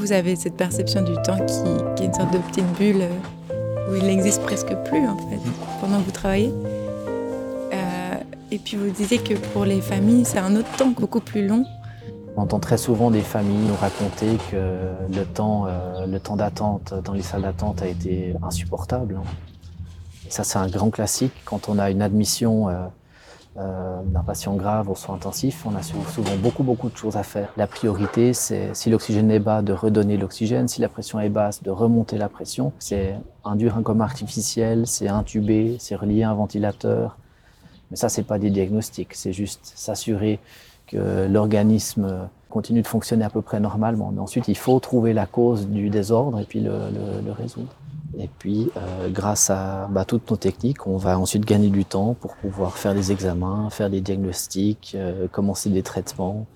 Vous 0.00 0.12
avez 0.12 0.34
cette 0.34 0.56
perception 0.56 1.02
du 1.02 1.12
temps 1.22 1.36
qui, 1.44 2.02
est 2.02 2.06
une 2.06 2.14
sorte 2.14 2.32
de 2.32 2.38
petite 2.38 2.66
bulle 2.78 3.04
où 3.90 3.94
il 3.94 4.04
n'existe 4.04 4.40
presque 4.42 4.74
plus 4.86 5.06
en 5.06 5.18
fait 5.28 5.38
pendant 5.80 5.98
que 5.98 6.04
vous 6.04 6.10
travaillez. 6.10 6.52
Et 8.52 8.58
puis 8.58 8.76
vous 8.76 8.90
disiez 8.90 9.18
que 9.18 9.34
pour 9.52 9.64
les 9.64 9.80
familles, 9.80 10.24
c'est 10.24 10.38
un 10.38 10.56
autre 10.56 10.70
temps 10.76 10.88
beaucoup 10.90 11.20
plus 11.20 11.46
long. 11.46 11.64
On 12.36 12.42
entend 12.42 12.58
très 12.58 12.78
souvent 12.78 13.10
des 13.10 13.20
familles 13.20 13.68
nous 13.68 13.76
raconter 13.76 14.38
que 14.50 15.14
le 15.14 15.24
temps, 15.24 15.66
euh, 15.68 16.18
temps 16.18 16.36
d'attente 16.36 16.94
dans 17.04 17.12
les 17.12 17.22
salles 17.22 17.42
d'attente 17.42 17.82
a 17.82 17.86
été 17.86 18.34
insupportable. 18.42 19.20
Et 20.26 20.30
ça, 20.30 20.42
c'est 20.44 20.58
un 20.58 20.68
grand 20.68 20.90
classique. 20.90 21.32
Quand 21.44 21.68
on 21.68 21.78
a 21.78 21.90
une 21.90 22.02
admission 22.02 22.68
euh, 22.68 22.86
euh, 23.56 24.02
d'un 24.04 24.22
patient 24.22 24.54
grave 24.54 24.88
aux 24.88 24.94
soins 24.94 25.16
intensifs, 25.16 25.66
on 25.66 25.74
a 25.74 25.82
souvent 25.82 26.36
beaucoup, 26.40 26.62
beaucoup 26.62 26.88
de 26.88 26.96
choses 26.96 27.16
à 27.16 27.22
faire. 27.22 27.52
La 27.56 27.66
priorité, 27.66 28.32
c'est 28.32 28.74
si 28.74 28.90
l'oxygène 28.90 29.30
est 29.30 29.40
bas, 29.40 29.62
de 29.62 29.72
redonner 29.72 30.16
l'oxygène. 30.16 30.68
Si 30.68 30.80
la 30.80 30.88
pression 30.88 31.18
est 31.20 31.30
basse, 31.30 31.62
de 31.62 31.70
remonter 31.70 32.16
la 32.16 32.28
pression. 32.28 32.72
C'est 32.78 33.16
induire 33.44 33.76
un 33.76 33.82
coma 33.82 34.04
artificiel, 34.04 34.86
c'est 34.86 35.08
intuber, 35.08 35.76
c'est 35.78 35.96
relier 35.96 36.22
un 36.22 36.34
ventilateur, 36.34 37.16
mais 37.90 37.96
ça, 37.96 38.08
c'est 38.08 38.22
pas 38.22 38.38
des 38.38 38.50
diagnostics, 38.50 39.14
c'est 39.14 39.32
juste 39.32 39.72
s'assurer 39.74 40.38
que 40.86 41.26
l'organisme 41.28 42.28
continue 42.48 42.82
de 42.82 42.86
fonctionner 42.86 43.24
à 43.24 43.30
peu 43.30 43.42
près 43.42 43.60
normalement. 43.60 44.10
Mais 44.12 44.20
ensuite, 44.20 44.48
il 44.48 44.56
faut 44.56 44.78
trouver 44.80 45.12
la 45.12 45.26
cause 45.26 45.68
du 45.68 45.90
désordre 45.90 46.40
et 46.40 46.44
puis 46.44 46.60
le, 46.60 46.72
résoudre. 47.32 47.72
Et 48.18 48.28
puis, 48.38 48.70
euh, 48.76 49.08
grâce 49.08 49.50
à 49.50 49.88
bah, 49.90 50.04
toutes 50.04 50.30
nos 50.30 50.36
techniques, 50.36 50.86
on 50.86 50.96
va 50.96 51.18
ensuite 51.18 51.44
gagner 51.44 51.68
du 51.68 51.84
temps 51.84 52.14
pour 52.14 52.34
pouvoir 52.36 52.76
faire 52.76 52.94
des 52.94 53.12
examens, 53.12 53.70
faire 53.70 53.88
des 53.88 54.00
diagnostics, 54.00 54.92
euh, 54.96 55.28
commencer 55.28 55.70
des 55.70 55.82
traitements. 55.82 56.46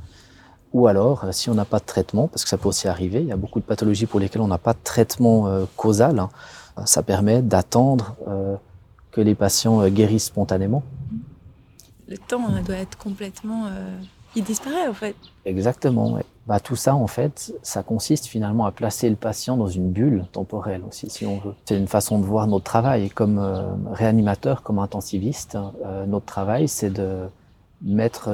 Ou 0.72 0.88
alors, 0.88 1.24
euh, 1.24 1.32
si 1.32 1.50
on 1.50 1.54
n'a 1.54 1.64
pas 1.64 1.78
de 1.78 1.84
traitement, 1.84 2.26
parce 2.26 2.42
que 2.42 2.50
ça 2.50 2.58
peut 2.58 2.68
aussi 2.68 2.88
arriver, 2.88 3.20
il 3.20 3.28
y 3.28 3.32
a 3.32 3.36
beaucoup 3.36 3.60
de 3.60 3.64
pathologies 3.64 4.06
pour 4.06 4.18
lesquelles 4.18 4.42
on 4.42 4.48
n'a 4.48 4.58
pas 4.58 4.72
de 4.72 4.82
traitement 4.82 5.64
causal, 5.76 6.18
hein, 6.18 6.30
ça 6.84 7.02
permet 7.02 7.40
d'attendre 7.40 8.16
que 9.12 9.20
les 9.20 9.36
patients 9.36 9.86
guérissent 9.88 10.24
spontanément 10.24 10.82
le 12.06 12.18
temps 12.18 12.46
hein, 12.48 12.62
doit 12.62 12.76
être 12.76 12.98
complètement. 12.98 13.66
Euh, 14.34 14.38
il 14.38 14.44
disparaît 14.44 14.88
en 14.88 14.94
fait. 14.94 15.16
Exactement, 15.44 16.18
Bah, 16.46 16.60
tout 16.60 16.76
ça, 16.76 16.94
en 16.94 17.06
fait, 17.06 17.54
ça 17.62 17.82
consiste 17.82 18.26
finalement 18.26 18.66
à 18.66 18.72
placer 18.72 19.08
le 19.08 19.16
patient 19.16 19.56
dans 19.56 19.68
une 19.68 19.90
bulle 19.90 20.26
temporelle 20.32 20.82
aussi, 20.88 21.08
si 21.08 21.26
on 21.26 21.38
veut. 21.38 21.54
C'est 21.64 21.76
une 21.76 21.88
façon 21.88 22.18
de 22.18 22.24
voir 22.24 22.46
notre 22.46 22.64
travail. 22.64 23.10
comme 23.10 23.38
euh, 23.38 23.62
réanimateur, 23.92 24.62
comme 24.62 24.78
intensiviste, 24.78 25.56
euh, 25.84 26.06
notre 26.06 26.26
travail, 26.26 26.68
c'est 26.68 26.90
de 26.90 27.28
mettre 27.82 28.30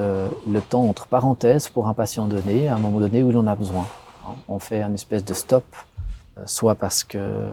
le 0.47 0.61
temps 0.61 0.85
entre 0.85 1.09
parenthèses 1.09 1.69
pour 1.69 1.89
un 1.89 1.95
patient 1.95 2.29
donné, 2.29 2.69
à 2.69 2.77
un 2.77 2.79
moment 2.79 3.01
donné 3.01 3.25
où 3.25 3.31
il 3.31 3.37
en 3.37 3.49
a 3.49 3.57
besoin. 3.57 3.85
On 4.47 4.61
fait 4.61 4.81
un 4.81 4.95
espèce 4.95 5.25
de 5.25 5.35
stop, 5.35 5.65
soit 6.47 6.77
parce 6.77 7.03
que 7.03 7.49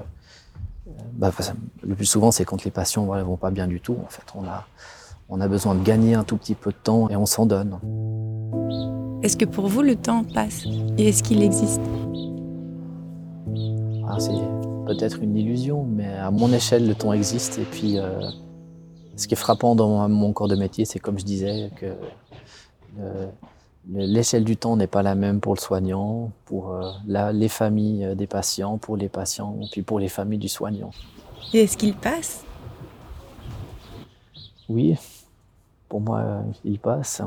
bah, 1.13 1.31
le 1.81 1.95
plus 1.95 2.05
souvent, 2.05 2.29
c'est 2.29 2.45
quand 2.45 2.63
les 2.65 2.71
patients 2.71 3.11
ne 3.11 3.23
vont 3.23 3.37
pas 3.37 3.49
bien 3.49 3.65
du 3.65 3.79
tout. 3.79 3.97
En 4.05 4.09
fait, 4.09 4.23
on 4.35 4.43
a, 4.45 4.67
on 5.29 5.41
a 5.41 5.47
besoin 5.47 5.75
de 5.75 5.83
gagner 5.83 6.15
un 6.15 6.23
tout 6.23 6.37
petit 6.37 6.55
peu 6.55 6.71
de 6.71 6.77
temps 6.77 7.09
et 7.09 7.15
on 7.15 7.25
s'en 7.25 7.45
donne. 7.45 7.79
Est-ce 9.23 9.35
que 9.35 9.45
pour 9.45 9.67
vous 9.67 9.81
le 9.81 9.95
temps 9.95 10.23
passe 10.23 10.65
et 10.97 11.09
est-ce 11.09 11.23
qu'il 11.23 11.41
existe? 11.41 11.81
Ah, 14.07 14.17
C'est 14.19 14.31
peut-être 14.85 15.21
une 15.21 15.35
illusion, 15.35 15.83
mais 15.83 16.07
à 16.07 16.31
mon 16.31 16.51
échelle 16.53 16.87
le 16.87 16.95
temps 16.95 17.13
existe. 17.13 17.57
Et 17.57 17.65
puis 17.65 17.97
euh, 17.97 18.21
ce 19.15 19.27
qui 19.27 19.33
est 19.33 19.37
frappant 19.37 19.75
dans 19.75 20.07
mon 20.07 20.31
corps 20.33 20.47
de 20.47 20.55
métier, 20.55 20.85
c'est 20.85 20.99
comme 20.99 21.19
je 21.19 21.25
disais 21.25 21.71
que 21.75 21.93
l'échelle 23.89 24.43
du 24.43 24.57
temps 24.57 24.77
n'est 24.77 24.87
pas 24.87 25.03
la 25.03 25.15
même 25.15 25.39
pour 25.39 25.53
le 25.55 25.59
soignant, 25.59 26.31
pour 26.45 26.71
euh, 26.71 26.91
les 27.33 27.49
familles 27.49 28.15
des 28.15 28.27
patients, 28.27 28.77
pour 28.77 28.97
les 28.97 29.09
patients, 29.09 29.55
puis 29.71 29.81
pour 29.81 29.99
les 29.99 30.09
familles 30.09 30.39
du 30.39 30.49
soignant. 30.49 30.91
Et 31.53 31.61
est-ce 31.61 31.77
qu'il 31.77 31.95
passe? 31.95 32.43
Oui, 34.69 34.95
pour 35.89 36.01
moi, 36.01 36.43
il 36.63 36.79
passe. 36.79 37.21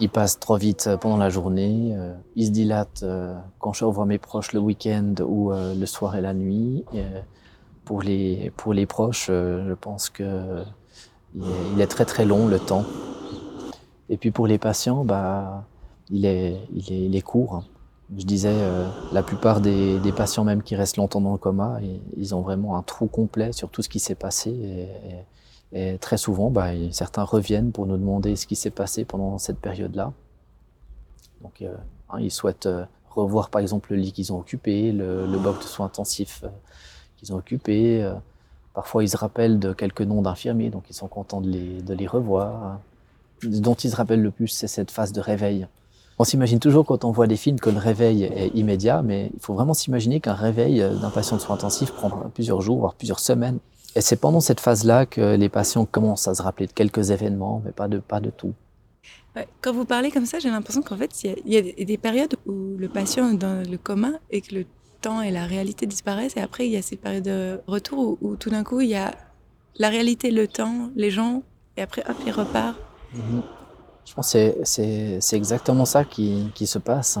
Il 0.00 0.08
passe 0.08 0.40
trop 0.40 0.56
vite 0.56 0.88
pendant 1.00 1.16
la 1.16 1.28
journée. 1.28 1.92
Euh, 1.94 2.14
il 2.34 2.46
se 2.46 2.50
dilate 2.50 3.02
euh, 3.02 3.36
quand 3.58 3.72
je 3.72 3.84
revois 3.84 4.06
mes 4.06 4.18
proches 4.18 4.52
le 4.52 4.60
week-end 4.60 5.14
ou 5.24 5.52
euh, 5.52 5.74
le 5.74 5.86
soir 5.86 6.16
et 6.16 6.20
la 6.20 6.34
nuit. 6.34 6.84
pour, 7.84 8.02
les, 8.02 8.52
pour 8.56 8.72
les 8.74 8.86
proches, 8.86 9.26
je 9.28 9.74
pense 9.74 10.08
que 10.08 10.62
il 11.34 11.80
est, 11.80 11.86
très 11.86 12.04
très 12.04 12.24
long 12.24 12.46
le 12.46 12.58
temps. 12.58 12.84
Et 14.08 14.16
puis 14.16 14.30
pour 14.30 14.46
les 14.46 14.58
patients, 14.58 15.04
bah, 15.04 15.64
il, 16.10 16.26
est, 16.26 16.60
il, 16.72 17.16
est, 17.16 17.22
court. 17.22 17.64
Je 18.16 18.24
disais, 18.24 18.54
la 19.12 19.22
plupart 19.22 19.60
des, 19.60 19.98
patients 20.14 20.44
même 20.44 20.62
qui 20.62 20.76
restent 20.76 20.98
longtemps 20.98 21.20
dans 21.20 21.32
le 21.32 21.38
coma, 21.38 21.78
ils, 22.16 22.34
ont 22.34 22.42
vraiment 22.42 22.76
un 22.76 22.82
trou 22.82 23.06
complet 23.06 23.52
sur 23.52 23.70
tout 23.70 23.82
ce 23.82 23.88
qui 23.88 23.98
s'est 23.98 24.14
passé. 24.14 24.88
Très 26.00 26.18
souvent, 26.18 26.50
bah, 26.50 26.70
certains 26.90 27.24
reviennent 27.24 27.72
pour 27.72 27.86
nous 27.86 27.96
demander 27.96 28.36
ce 28.36 28.46
qui 28.46 28.56
s'est 28.56 28.70
passé 28.70 29.04
pendant 29.04 29.38
cette 29.38 29.58
période-là. 29.58 30.12
Donc, 31.42 31.62
euh, 31.62 31.74
hein, 32.10 32.18
ils 32.20 32.30
souhaitent 32.30 32.66
euh, 32.66 32.84
revoir 33.10 33.50
par 33.50 33.60
exemple 33.60 33.92
le 33.92 33.98
lit 33.98 34.12
qu'ils 34.12 34.32
ont 34.32 34.38
occupé, 34.38 34.92
le, 34.92 35.26
le 35.26 35.38
bloc 35.38 35.58
de 35.58 35.64
soins 35.64 35.86
intensifs 35.86 36.42
euh, 36.44 36.48
qu'ils 37.16 37.32
ont 37.32 37.36
occupé. 37.36 38.10
parfois, 38.74 39.04
ils 39.04 39.08
se 39.08 39.16
rappellent 39.16 39.58
de 39.58 39.72
quelques 39.72 40.02
noms 40.02 40.22
d'infirmiers, 40.22 40.70
donc 40.70 40.84
ils 40.90 40.94
sont 40.94 41.08
contents 41.08 41.40
de 41.40 41.48
les, 41.48 41.82
de 41.82 41.94
les 41.94 42.06
revoir. 42.06 42.80
Ce 43.42 43.46
dont 43.46 43.74
ils 43.74 43.90
se 43.90 43.96
rappellent 43.96 44.22
le 44.22 44.30
plus, 44.30 44.48
c'est 44.48 44.68
cette 44.68 44.90
phase 44.90 45.12
de 45.12 45.20
réveil. 45.20 45.66
On 46.18 46.24
s'imagine 46.24 46.58
toujours 46.58 46.84
quand 46.84 47.04
on 47.04 47.10
voit 47.10 47.26
des 47.26 47.36
films 47.36 47.58
que 47.58 47.70
le 47.70 47.78
réveil 47.78 48.24
est 48.24 48.48
immédiat, 48.54 49.02
mais 49.02 49.30
il 49.34 49.40
faut 49.40 49.54
vraiment 49.54 49.74
s'imaginer 49.74 50.20
qu'un 50.20 50.34
réveil 50.34 50.80
d'un 50.80 51.10
patient 51.10 51.36
de 51.36 51.42
soins 51.42 51.56
intensifs 51.56 51.92
prend 51.92 52.10
plusieurs 52.34 52.60
jours, 52.60 52.78
voire 52.78 52.94
plusieurs 52.94 53.18
semaines. 53.18 53.58
Et 53.94 54.00
c'est 54.00 54.16
pendant 54.16 54.40
cette 54.40 54.60
phase-là 54.60 55.06
que 55.06 55.36
les 55.36 55.48
patients 55.48 55.84
commencent 55.84 56.28
à 56.28 56.34
se 56.34 56.42
rappeler 56.42 56.66
de 56.66 56.72
quelques 56.72 57.10
événements, 57.10 57.62
mais 57.64 57.72
pas 57.72 57.88
de, 57.88 57.98
pas 57.98 58.20
de 58.20 58.30
tout. 58.30 58.54
Quand 59.62 59.72
vous 59.72 59.84
parlez 59.84 60.10
comme 60.10 60.26
ça, 60.26 60.38
j'ai 60.38 60.50
l'impression 60.50 60.82
qu'en 60.82 60.96
fait, 60.96 61.24
il 61.24 61.52
y, 61.52 61.56
a 61.56 61.84
des 61.84 61.96
périodes 61.96 62.34
où 62.46 62.76
le 62.76 62.88
patient 62.88 63.30
est 63.30 63.36
dans 63.36 63.66
le 63.68 63.78
coma 63.78 64.12
et 64.30 64.42
que 64.42 64.54
le 64.54 64.66
temps 65.00 65.22
et 65.22 65.30
la 65.30 65.46
réalité 65.46 65.86
disparaissent. 65.86 66.36
Et 66.36 66.40
après, 66.40 66.66
il 66.66 66.72
y 66.72 66.76
a 66.76 66.82
ces 66.82 66.96
périodes 66.96 67.24
de 67.24 67.60
retour 67.66 68.18
où, 68.20 68.36
tout 68.36 68.50
d'un 68.50 68.62
coup, 68.62 68.80
il 68.80 68.90
y 68.90 68.94
a 68.94 69.12
la 69.76 69.88
réalité, 69.88 70.30
le 70.30 70.46
temps, 70.48 70.90
les 70.96 71.10
gens, 71.10 71.42
et 71.78 71.82
après, 71.82 72.02
hop, 72.08 72.16
il 72.26 72.32
repart. 72.32 72.76
Mhm. 73.14 73.42
Je 74.04 74.14
pense 74.14 74.32
que 74.32 74.54
c'est 74.64 75.36
exactement 75.36 75.84
ça 75.84 76.04
qui, 76.04 76.50
qui 76.54 76.66
se 76.66 76.78
passe. 76.78 77.18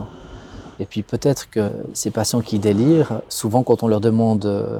Et 0.78 0.86
puis 0.86 1.02
peut-être 1.02 1.48
que 1.48 1.70
ces 1.92 2.10
patients 2.10 2.40
qui 2.40 2.58
délirent, 2.58 3.22
souvent 3.28 3.62
quand 3.62 3.82
on 3.82 3.86
leur 3.86 4.00
demande 4.00 4.46
euh, 4.46 4.78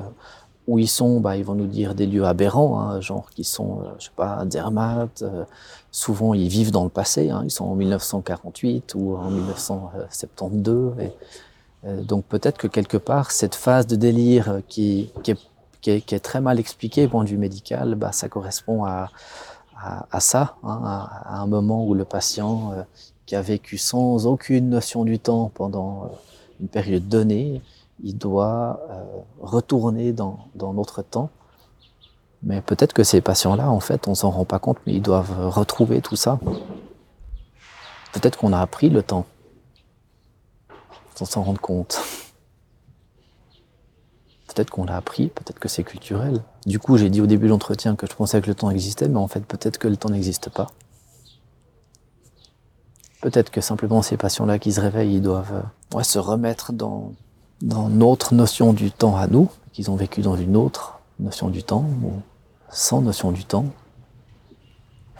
où 0.68 0.78
ils 0.78 0.88
sont, 0.88 1.20
bah, 1.20 1.36
ils 1.36 1.44
vont 1.44 1.54
nous 1.54 1.66
dire 1.66 1.94
des 1.94 2.06
lieux 2.06 2.24
aberrants, 2.24 2.80
hein, 2.80 3.00
genre 3.00 3.30
qui 3.30 3.44
sont, 3.44 3.80
euh, 3.80 3.90
je 3.98 4.04
sais 4.04 4.10
pas, 4.14 4.44
Zermatt. 4.48 5.22
Euh, 5.22 5.44
souvent, 5.90 6.34
ils 6.34 6.48
vivent 6.48 6.70
dans 6.70 6.84
le 6.84 6.90
passé. 6.90 7.30
Hein, 7.30 7.42
ils 7.44 7.50
sont 7.50 7.64
en 7.64 7.74
1948 7.74 8.94
ou 8.94 9.16
en 9.16 9.30
1972. 9.30 10.94
Et, 11.00 11.12
euh, 11.84 12.02
donc 12.02 12.24
peut-être 12.26 12.58
que 12.58 12.68
quelque 12.68 12.96
part, 12.96 13.32
cette 13.32 13.56
phase 13.56 13.86
de 13.86 13.96
délire 13.96 14.60
qui, 14.68 15.10
est, 15.26 16.22
très 16.22 16.40
mal 16.40 16.60
expliquée 16.60 17.08
point 17.08 17.24
de 17.24 17.28
vue 17.28 17.38
médical, 17.38 17.96
bah, 17.96 18.12
ça 18.12 18.28
correspond 18.28 18.84
à, 18.84 19.10
ça, 20.20 20.54
hein, 20.62 20.80
à, 20.84 21.38
à, 21.38 21.40
un 21.40 21.46
moment 21.46 21.84
où 21.84 21.94
le 21.94 22.04
patient 22.04 22.72
qui 23.26 23.34
a 23.34 23.42
vécu 23.42 23.78
sans 23.78 24.26
aucune 24.26 24.68
notion 24.68 25.02
du 25.02 25.18
temps 25.18 25.50
pendant 25.52 26.12
une 26.60 26.68
période 26.68 27.08
donnée, 27.08 27.60
il 28.02 28.18
doit 28.18 28.80
euh, 28.90 29.04
retourner 29.40 30.12
dans, 30.12 30.48
dans, 30.54 30.72
notre 30.72 31.02
temps. 31.02 31.30
Mais 32.42 32.60
peut-être 32.60 32.92
que 32.92 33.04
ces 33.04 33.20
patients-là, 33.20 33.70
en 33.70 33.80
fait, 33.80 34.08
on 34.08 34.14
s'en 34.14 34.30
rend 34.30 34.44
pas 34.44 34.58
compte, 34.58 34.78
mais 34.86 34.94
ils 34.94 35.02
doivent 35.02 35.48
retrouver 35.48 36.02
tout 36.02 36.16
ça. 36.16 36.40
Peut-être 38.12 38.36
qu'on 38.36 38.52
a 38.52 38.60
appris 38.60 38.90
le 38.90 39.02
temps 39.02 39.26
sans 41.14 41.24
s'en 41.24 41.42
rendre 41.42 41.60
compte. 41.60 42.00
Peut-être 44.48 44.70
qu'on 44.70 44.84
l'a 44.84 44.96
appris, 44.96 45.28
peut-être 45.28 45.58
que 45.58 45.68
c'est 45.68 45.84
culturel. 45.84 46.42
Du 46.66 46.78
coup, 46.78 46.98
j'ai 46.98 47.10
dit 47.10 47.20
au 47.20 47.26
début 47.26 47.46
de 47.46 47.50
l'entretien 47.50 47.96
que 47.96 48.06
je 48.06 48.14
pensais 48.14 48.40
que 48.42 48.48
le 48.48 48.54
temps 48.54 48.70
existait, 48.70 49.08
mais 49.08 49.18
en 49.18 49.28
fait, 49.28 49.40
peut-être 49.46 49.78
que 49.78 49.88
le 49.88 49.96
temps 49.96 50.10
n'existe 50.10 50.50
pas. 50.50 50.66
Peut-être 53.22 53.50
que 53.50 53.60
simplement 53.60 54.02
ces 54.02 54.16
patients-là 54.16 54.58
qui 54.58 54.72
se 54.72 54.80
réveillent, 54.80 55.14
ils 55.14 55.22
doivent 55.22 55.64
ouais, 55.94 56.04
se 56.04 56.18
remettre 56.18 56.72
dans, 56.72 57.12
dans 57.62 57.88
notre 57.88 58.34
notion 58.34 58.72
du 58.72 58.90
temps 58.90 59.16
à 59.16 59.26
nous, 59.28 59.48
qu'ils 59.72 59.90
ont 59.90 59.96
vécu 59.96 60.20
dans 60.20 60.36
une 60.36 60.56
autre 60.56 60.98
notion 61.20 61.48
du 61.48 61.62
temps, 61.62 61.86
ou 62.02 62.20
sans 62.70 63.00
notion 63.00 63.30
du 63.32 63.44
temps. 63.44 63.66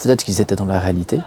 Peut-être 0.03 0.25
qu'ils 0.25 0.41
étaient 0.41 0.57
dans 0.57 0.67
la 0.67 0.81
réalité. 0.81 1.21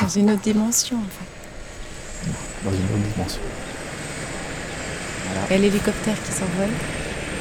Dans 0.00 0.08
une 0.08 0.30
autre 0.30 0.42
dimension, 0.42 0.96
en 0.96 1.10
fait. 1.10 2.64
Dans 2.64 2.70
une 2.70 2.84
autre 2.84 3.12
dimension. 3.14 3.40
A 5.50 5.56
l'hélicoptère 5.58 6.16
qui 6.22 6.32
s'envole. 6.32 6.70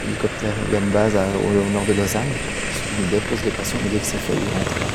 L'hélicoptère, 0.06 0.54
il 0.68 0.74
y 0.74 0.76
a 0.76 0.80
une 0.80 0.90
base 0.90 1.16
à- 1.16 1.22
au, 1.24 1.68
au 1.68 1.72
nord 1.72 1.86
de 1.88 1.94
Lausanne. 1.94 2.24
Il 3.00 3.10
dépose 3.10 3.44
les 3.44 3.52
patients, 3.52 3.78
que 3.78 4.00
c'est 4.04 4.18
fait, 4.18 4.34
il 4.34 4.58
rentre. 4.58 4.80
là. 4.80 4.86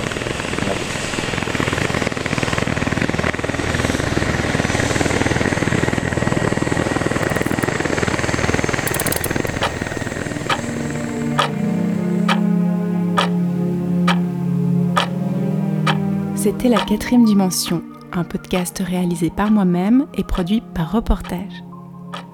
C'était 16.42 16.70
La 16.70 16.78
quatrième 16.78 17.26
dimension, 17.26 17.82
un 18.14 18.24
podcast 18.24 18.82
réalisé 18.82 19.28
par 19.28 19.50
moi-même 19.50 20.06
et 20.14 20.24
produit 20.24 20.62
par 20.72 20.90
Reportage. 20.90 21.62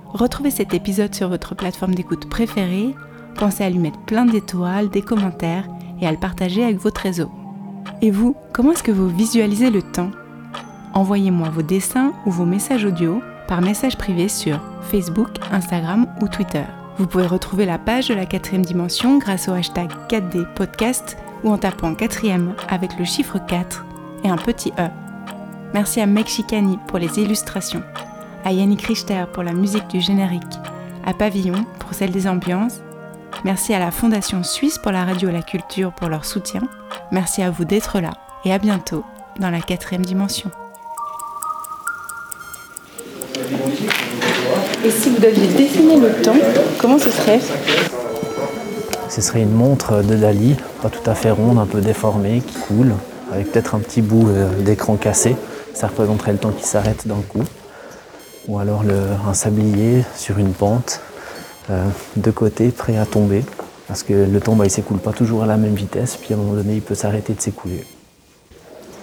Retrouvez 0.07 0.53
cet 0.53 0.75
épisode 0.75 1.12
sur 1.12 1.29
votre 1.29 1.57
plateforme 1.57 1.92
d'écoute 1.92 2.29
préférée. 2.29 2.95
Pensez 3.35 3.64
à 3.64 3.69
lui 3.69 3.81
mettre 3.81 3.99
plein 4.03 4.25
d'étoiles, 4.25 4.90
des 4.90 5.03
commentaires 5.03 5.66
et 6.01 6.07
à 6.07 6.12
le 6.12 6.19
partager 6.19 6.62
avec 6.62 6.79
votre 6.79 7.01
réseau. 7.01 7.33
Et 8.01 8.12
vous, 8.12 8.37
comment 8.53 8.71
est-ce 8.71 8.85
que 8.85 8.92
vous 8.92 9.09
visualisez 9.09 9.71
le 9.71 9.83
temps? 9.83 10.12
Envoyez-moi 10.95 11.49
vos 11.49 11.62
dessins 11.62 12.12
ou 12.27 12.31
vos 12.31 12.47
messages 12.47 12.85
audio 12.85 13.21
par 13.49 13.61
message 13.61 13.99
privé 13.99 14.29
sur 14.29 14.61
Facebook, 14.83 15.31
Instagram 15.51 16.07
ou 16.23 16.29
Twitter. 16.29 16.64
Vous 16.97 17.09
pouvez 17.09 17.27
retrouver 17.27 17.66
la 17.66 17.79
page 17.79 18.07
de 18.07 18.14
la 18.14 18.27
quatrième 18.27 18.64
dimension 18.64 19.19
grâce 19.19 19.49
au 19.49 19.53
hashtag 19.53 19.90
4D 20.09 20.47
podcast 20.55 21.16
ou 21.42 21.51
en 21.51 21.59
tapant 21.59 21.97
quatrième 21.97 22.55
avec 22.69 22.97
le 23.01 23.05
chiffre 23.05 23.40
4 23.45 23.86
et 24.24 24.29
un 24.29 24.37
petit 24.37 24.72
E. 24.79 24.88
Merci 25.74 26.00
à 26.00 26.07
Meg 26.07 26.26
Chicani 26.26 26.79
pour 26.87 26.98
les 26.98 27.18
illustrations, 27.18 27.83
à 28.44 28.52
Yannick 28.52 28.83
Richter 28.83 29.24
pour 29.33 29.42
la 29.42 29.52
musique 29.52 29.88
du 29.88 30.00
générique, 30.00 30.42
à 31.05 31.12
Pavillon 31.12 31.64
pour 31.79 31.94
celle 31.94 32.12
des 32.12 32.26
ambiances. 32.26 32.81
Merci 33.44 33.74
à 33.74 33.79
la 33.79 33.90
Fondation 33.90 34.42
Suisse 34.42 34.79
pour 34.79 34.92
la 34.92 35.05
radio 35.05 35.29
et 35.29 35.33
la 35.33 35.42
culture 35.42 35.92
pour 35.92 36.09
leur 36.09 36.24
soutien. 36.24 36.62
Merci 37.12 37.42
à 37.42 37.50
vous 37.50 37.64
d'être 37.64 38.00
là 38.00 38.12
et 38.44 38.52
à 38.52 38.59
bientôt 38.59 39.05
dans 39.38 39.50
la 39.50 39.61
quatrième 39.61 40.05
dimension. 40.05 40.50
Et 44.85 44.90
si 44.90 45.11
vous 45.11 45.18
deviez 45.20 45.48
dessiner 45.48 45.96
le 45.98 46.22
temps, 46.22 46.37
comment 46.79 46.98
ce 46.98 47.11
serait? 47.11 47.40
Ce 49.09 49.20
serait 49.20 49.42
une 49.42 49.52
montre 49.52 50.02
de 50.02 50.16
Dali, 50.16 50.57
pas 50.83 50.88
tout 50.88 51.11
à 51.11 51.14
fait 51.14 51.31
ronde, 51.31 51.59
un 51.59 51.66
peu 51.66 51.81
déformée, 51.81 52.40
qui 52.40 52.55
coule, 52.55 52.94
avec 53.33 53.51
peut-être 53.53 53.75
un 53.75 53.81
petit 53.81 54.03
bout 54.03 54.29
euh, 54.29 54.49
d'écran 54.62 54.97
cassé. 54.97 55.37
Ça 55.75 55.89
représenterait 55.89 56.33
le 56.33 56.39
temps 56.39 56.51
qui 56.53 56.65
s'arrête 56.65 57.07
d'un 57.07 57.21
coup. 57.29 57.43
Ou 58.49 58.59
alors 58.59 58.83
le- 58.85 59.01
un 59.29 59.35
sablier 59.35 60.05
sur 60.17 60.39
une 60.39 60.53
pente, 60.53 61.01
euh, 61.71 61.85
de 62.17 62.31
côté, 62.31 62.69
prêt 62.69 62.97
à 62.97 63.05
tomber. 63.07 63.45
Parce 63.89 64.03
que 64.03 64.12
le 64.15 64.41
temps, 64.41 64.55
bah, 64.57 64.65
il 64.65 64.71
s'écoule 64.71 64.99
pas 64.99 65.12
toujours 65.12 65.43
à 65.43 65.47
la 65.47 65.57
même 65.57 65.75
vitesse, 65.75 66.17
puis 66.17 66.33
à 66.35 66.37
un 66.37 66.41
moment 66.41 66.55
donné, 66.55 66.75
il 66.75 66.83
peut 66.83 66.95
s'arrêter 66.95 67.35
de 67.35 67.41
s'écouler 67.41 67.85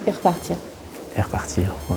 Et 0.06 0.10
repartir. 0.10 0.56
et 1.16 1.20
repartir. 1.22 1.74
ouais. 1.90 1.96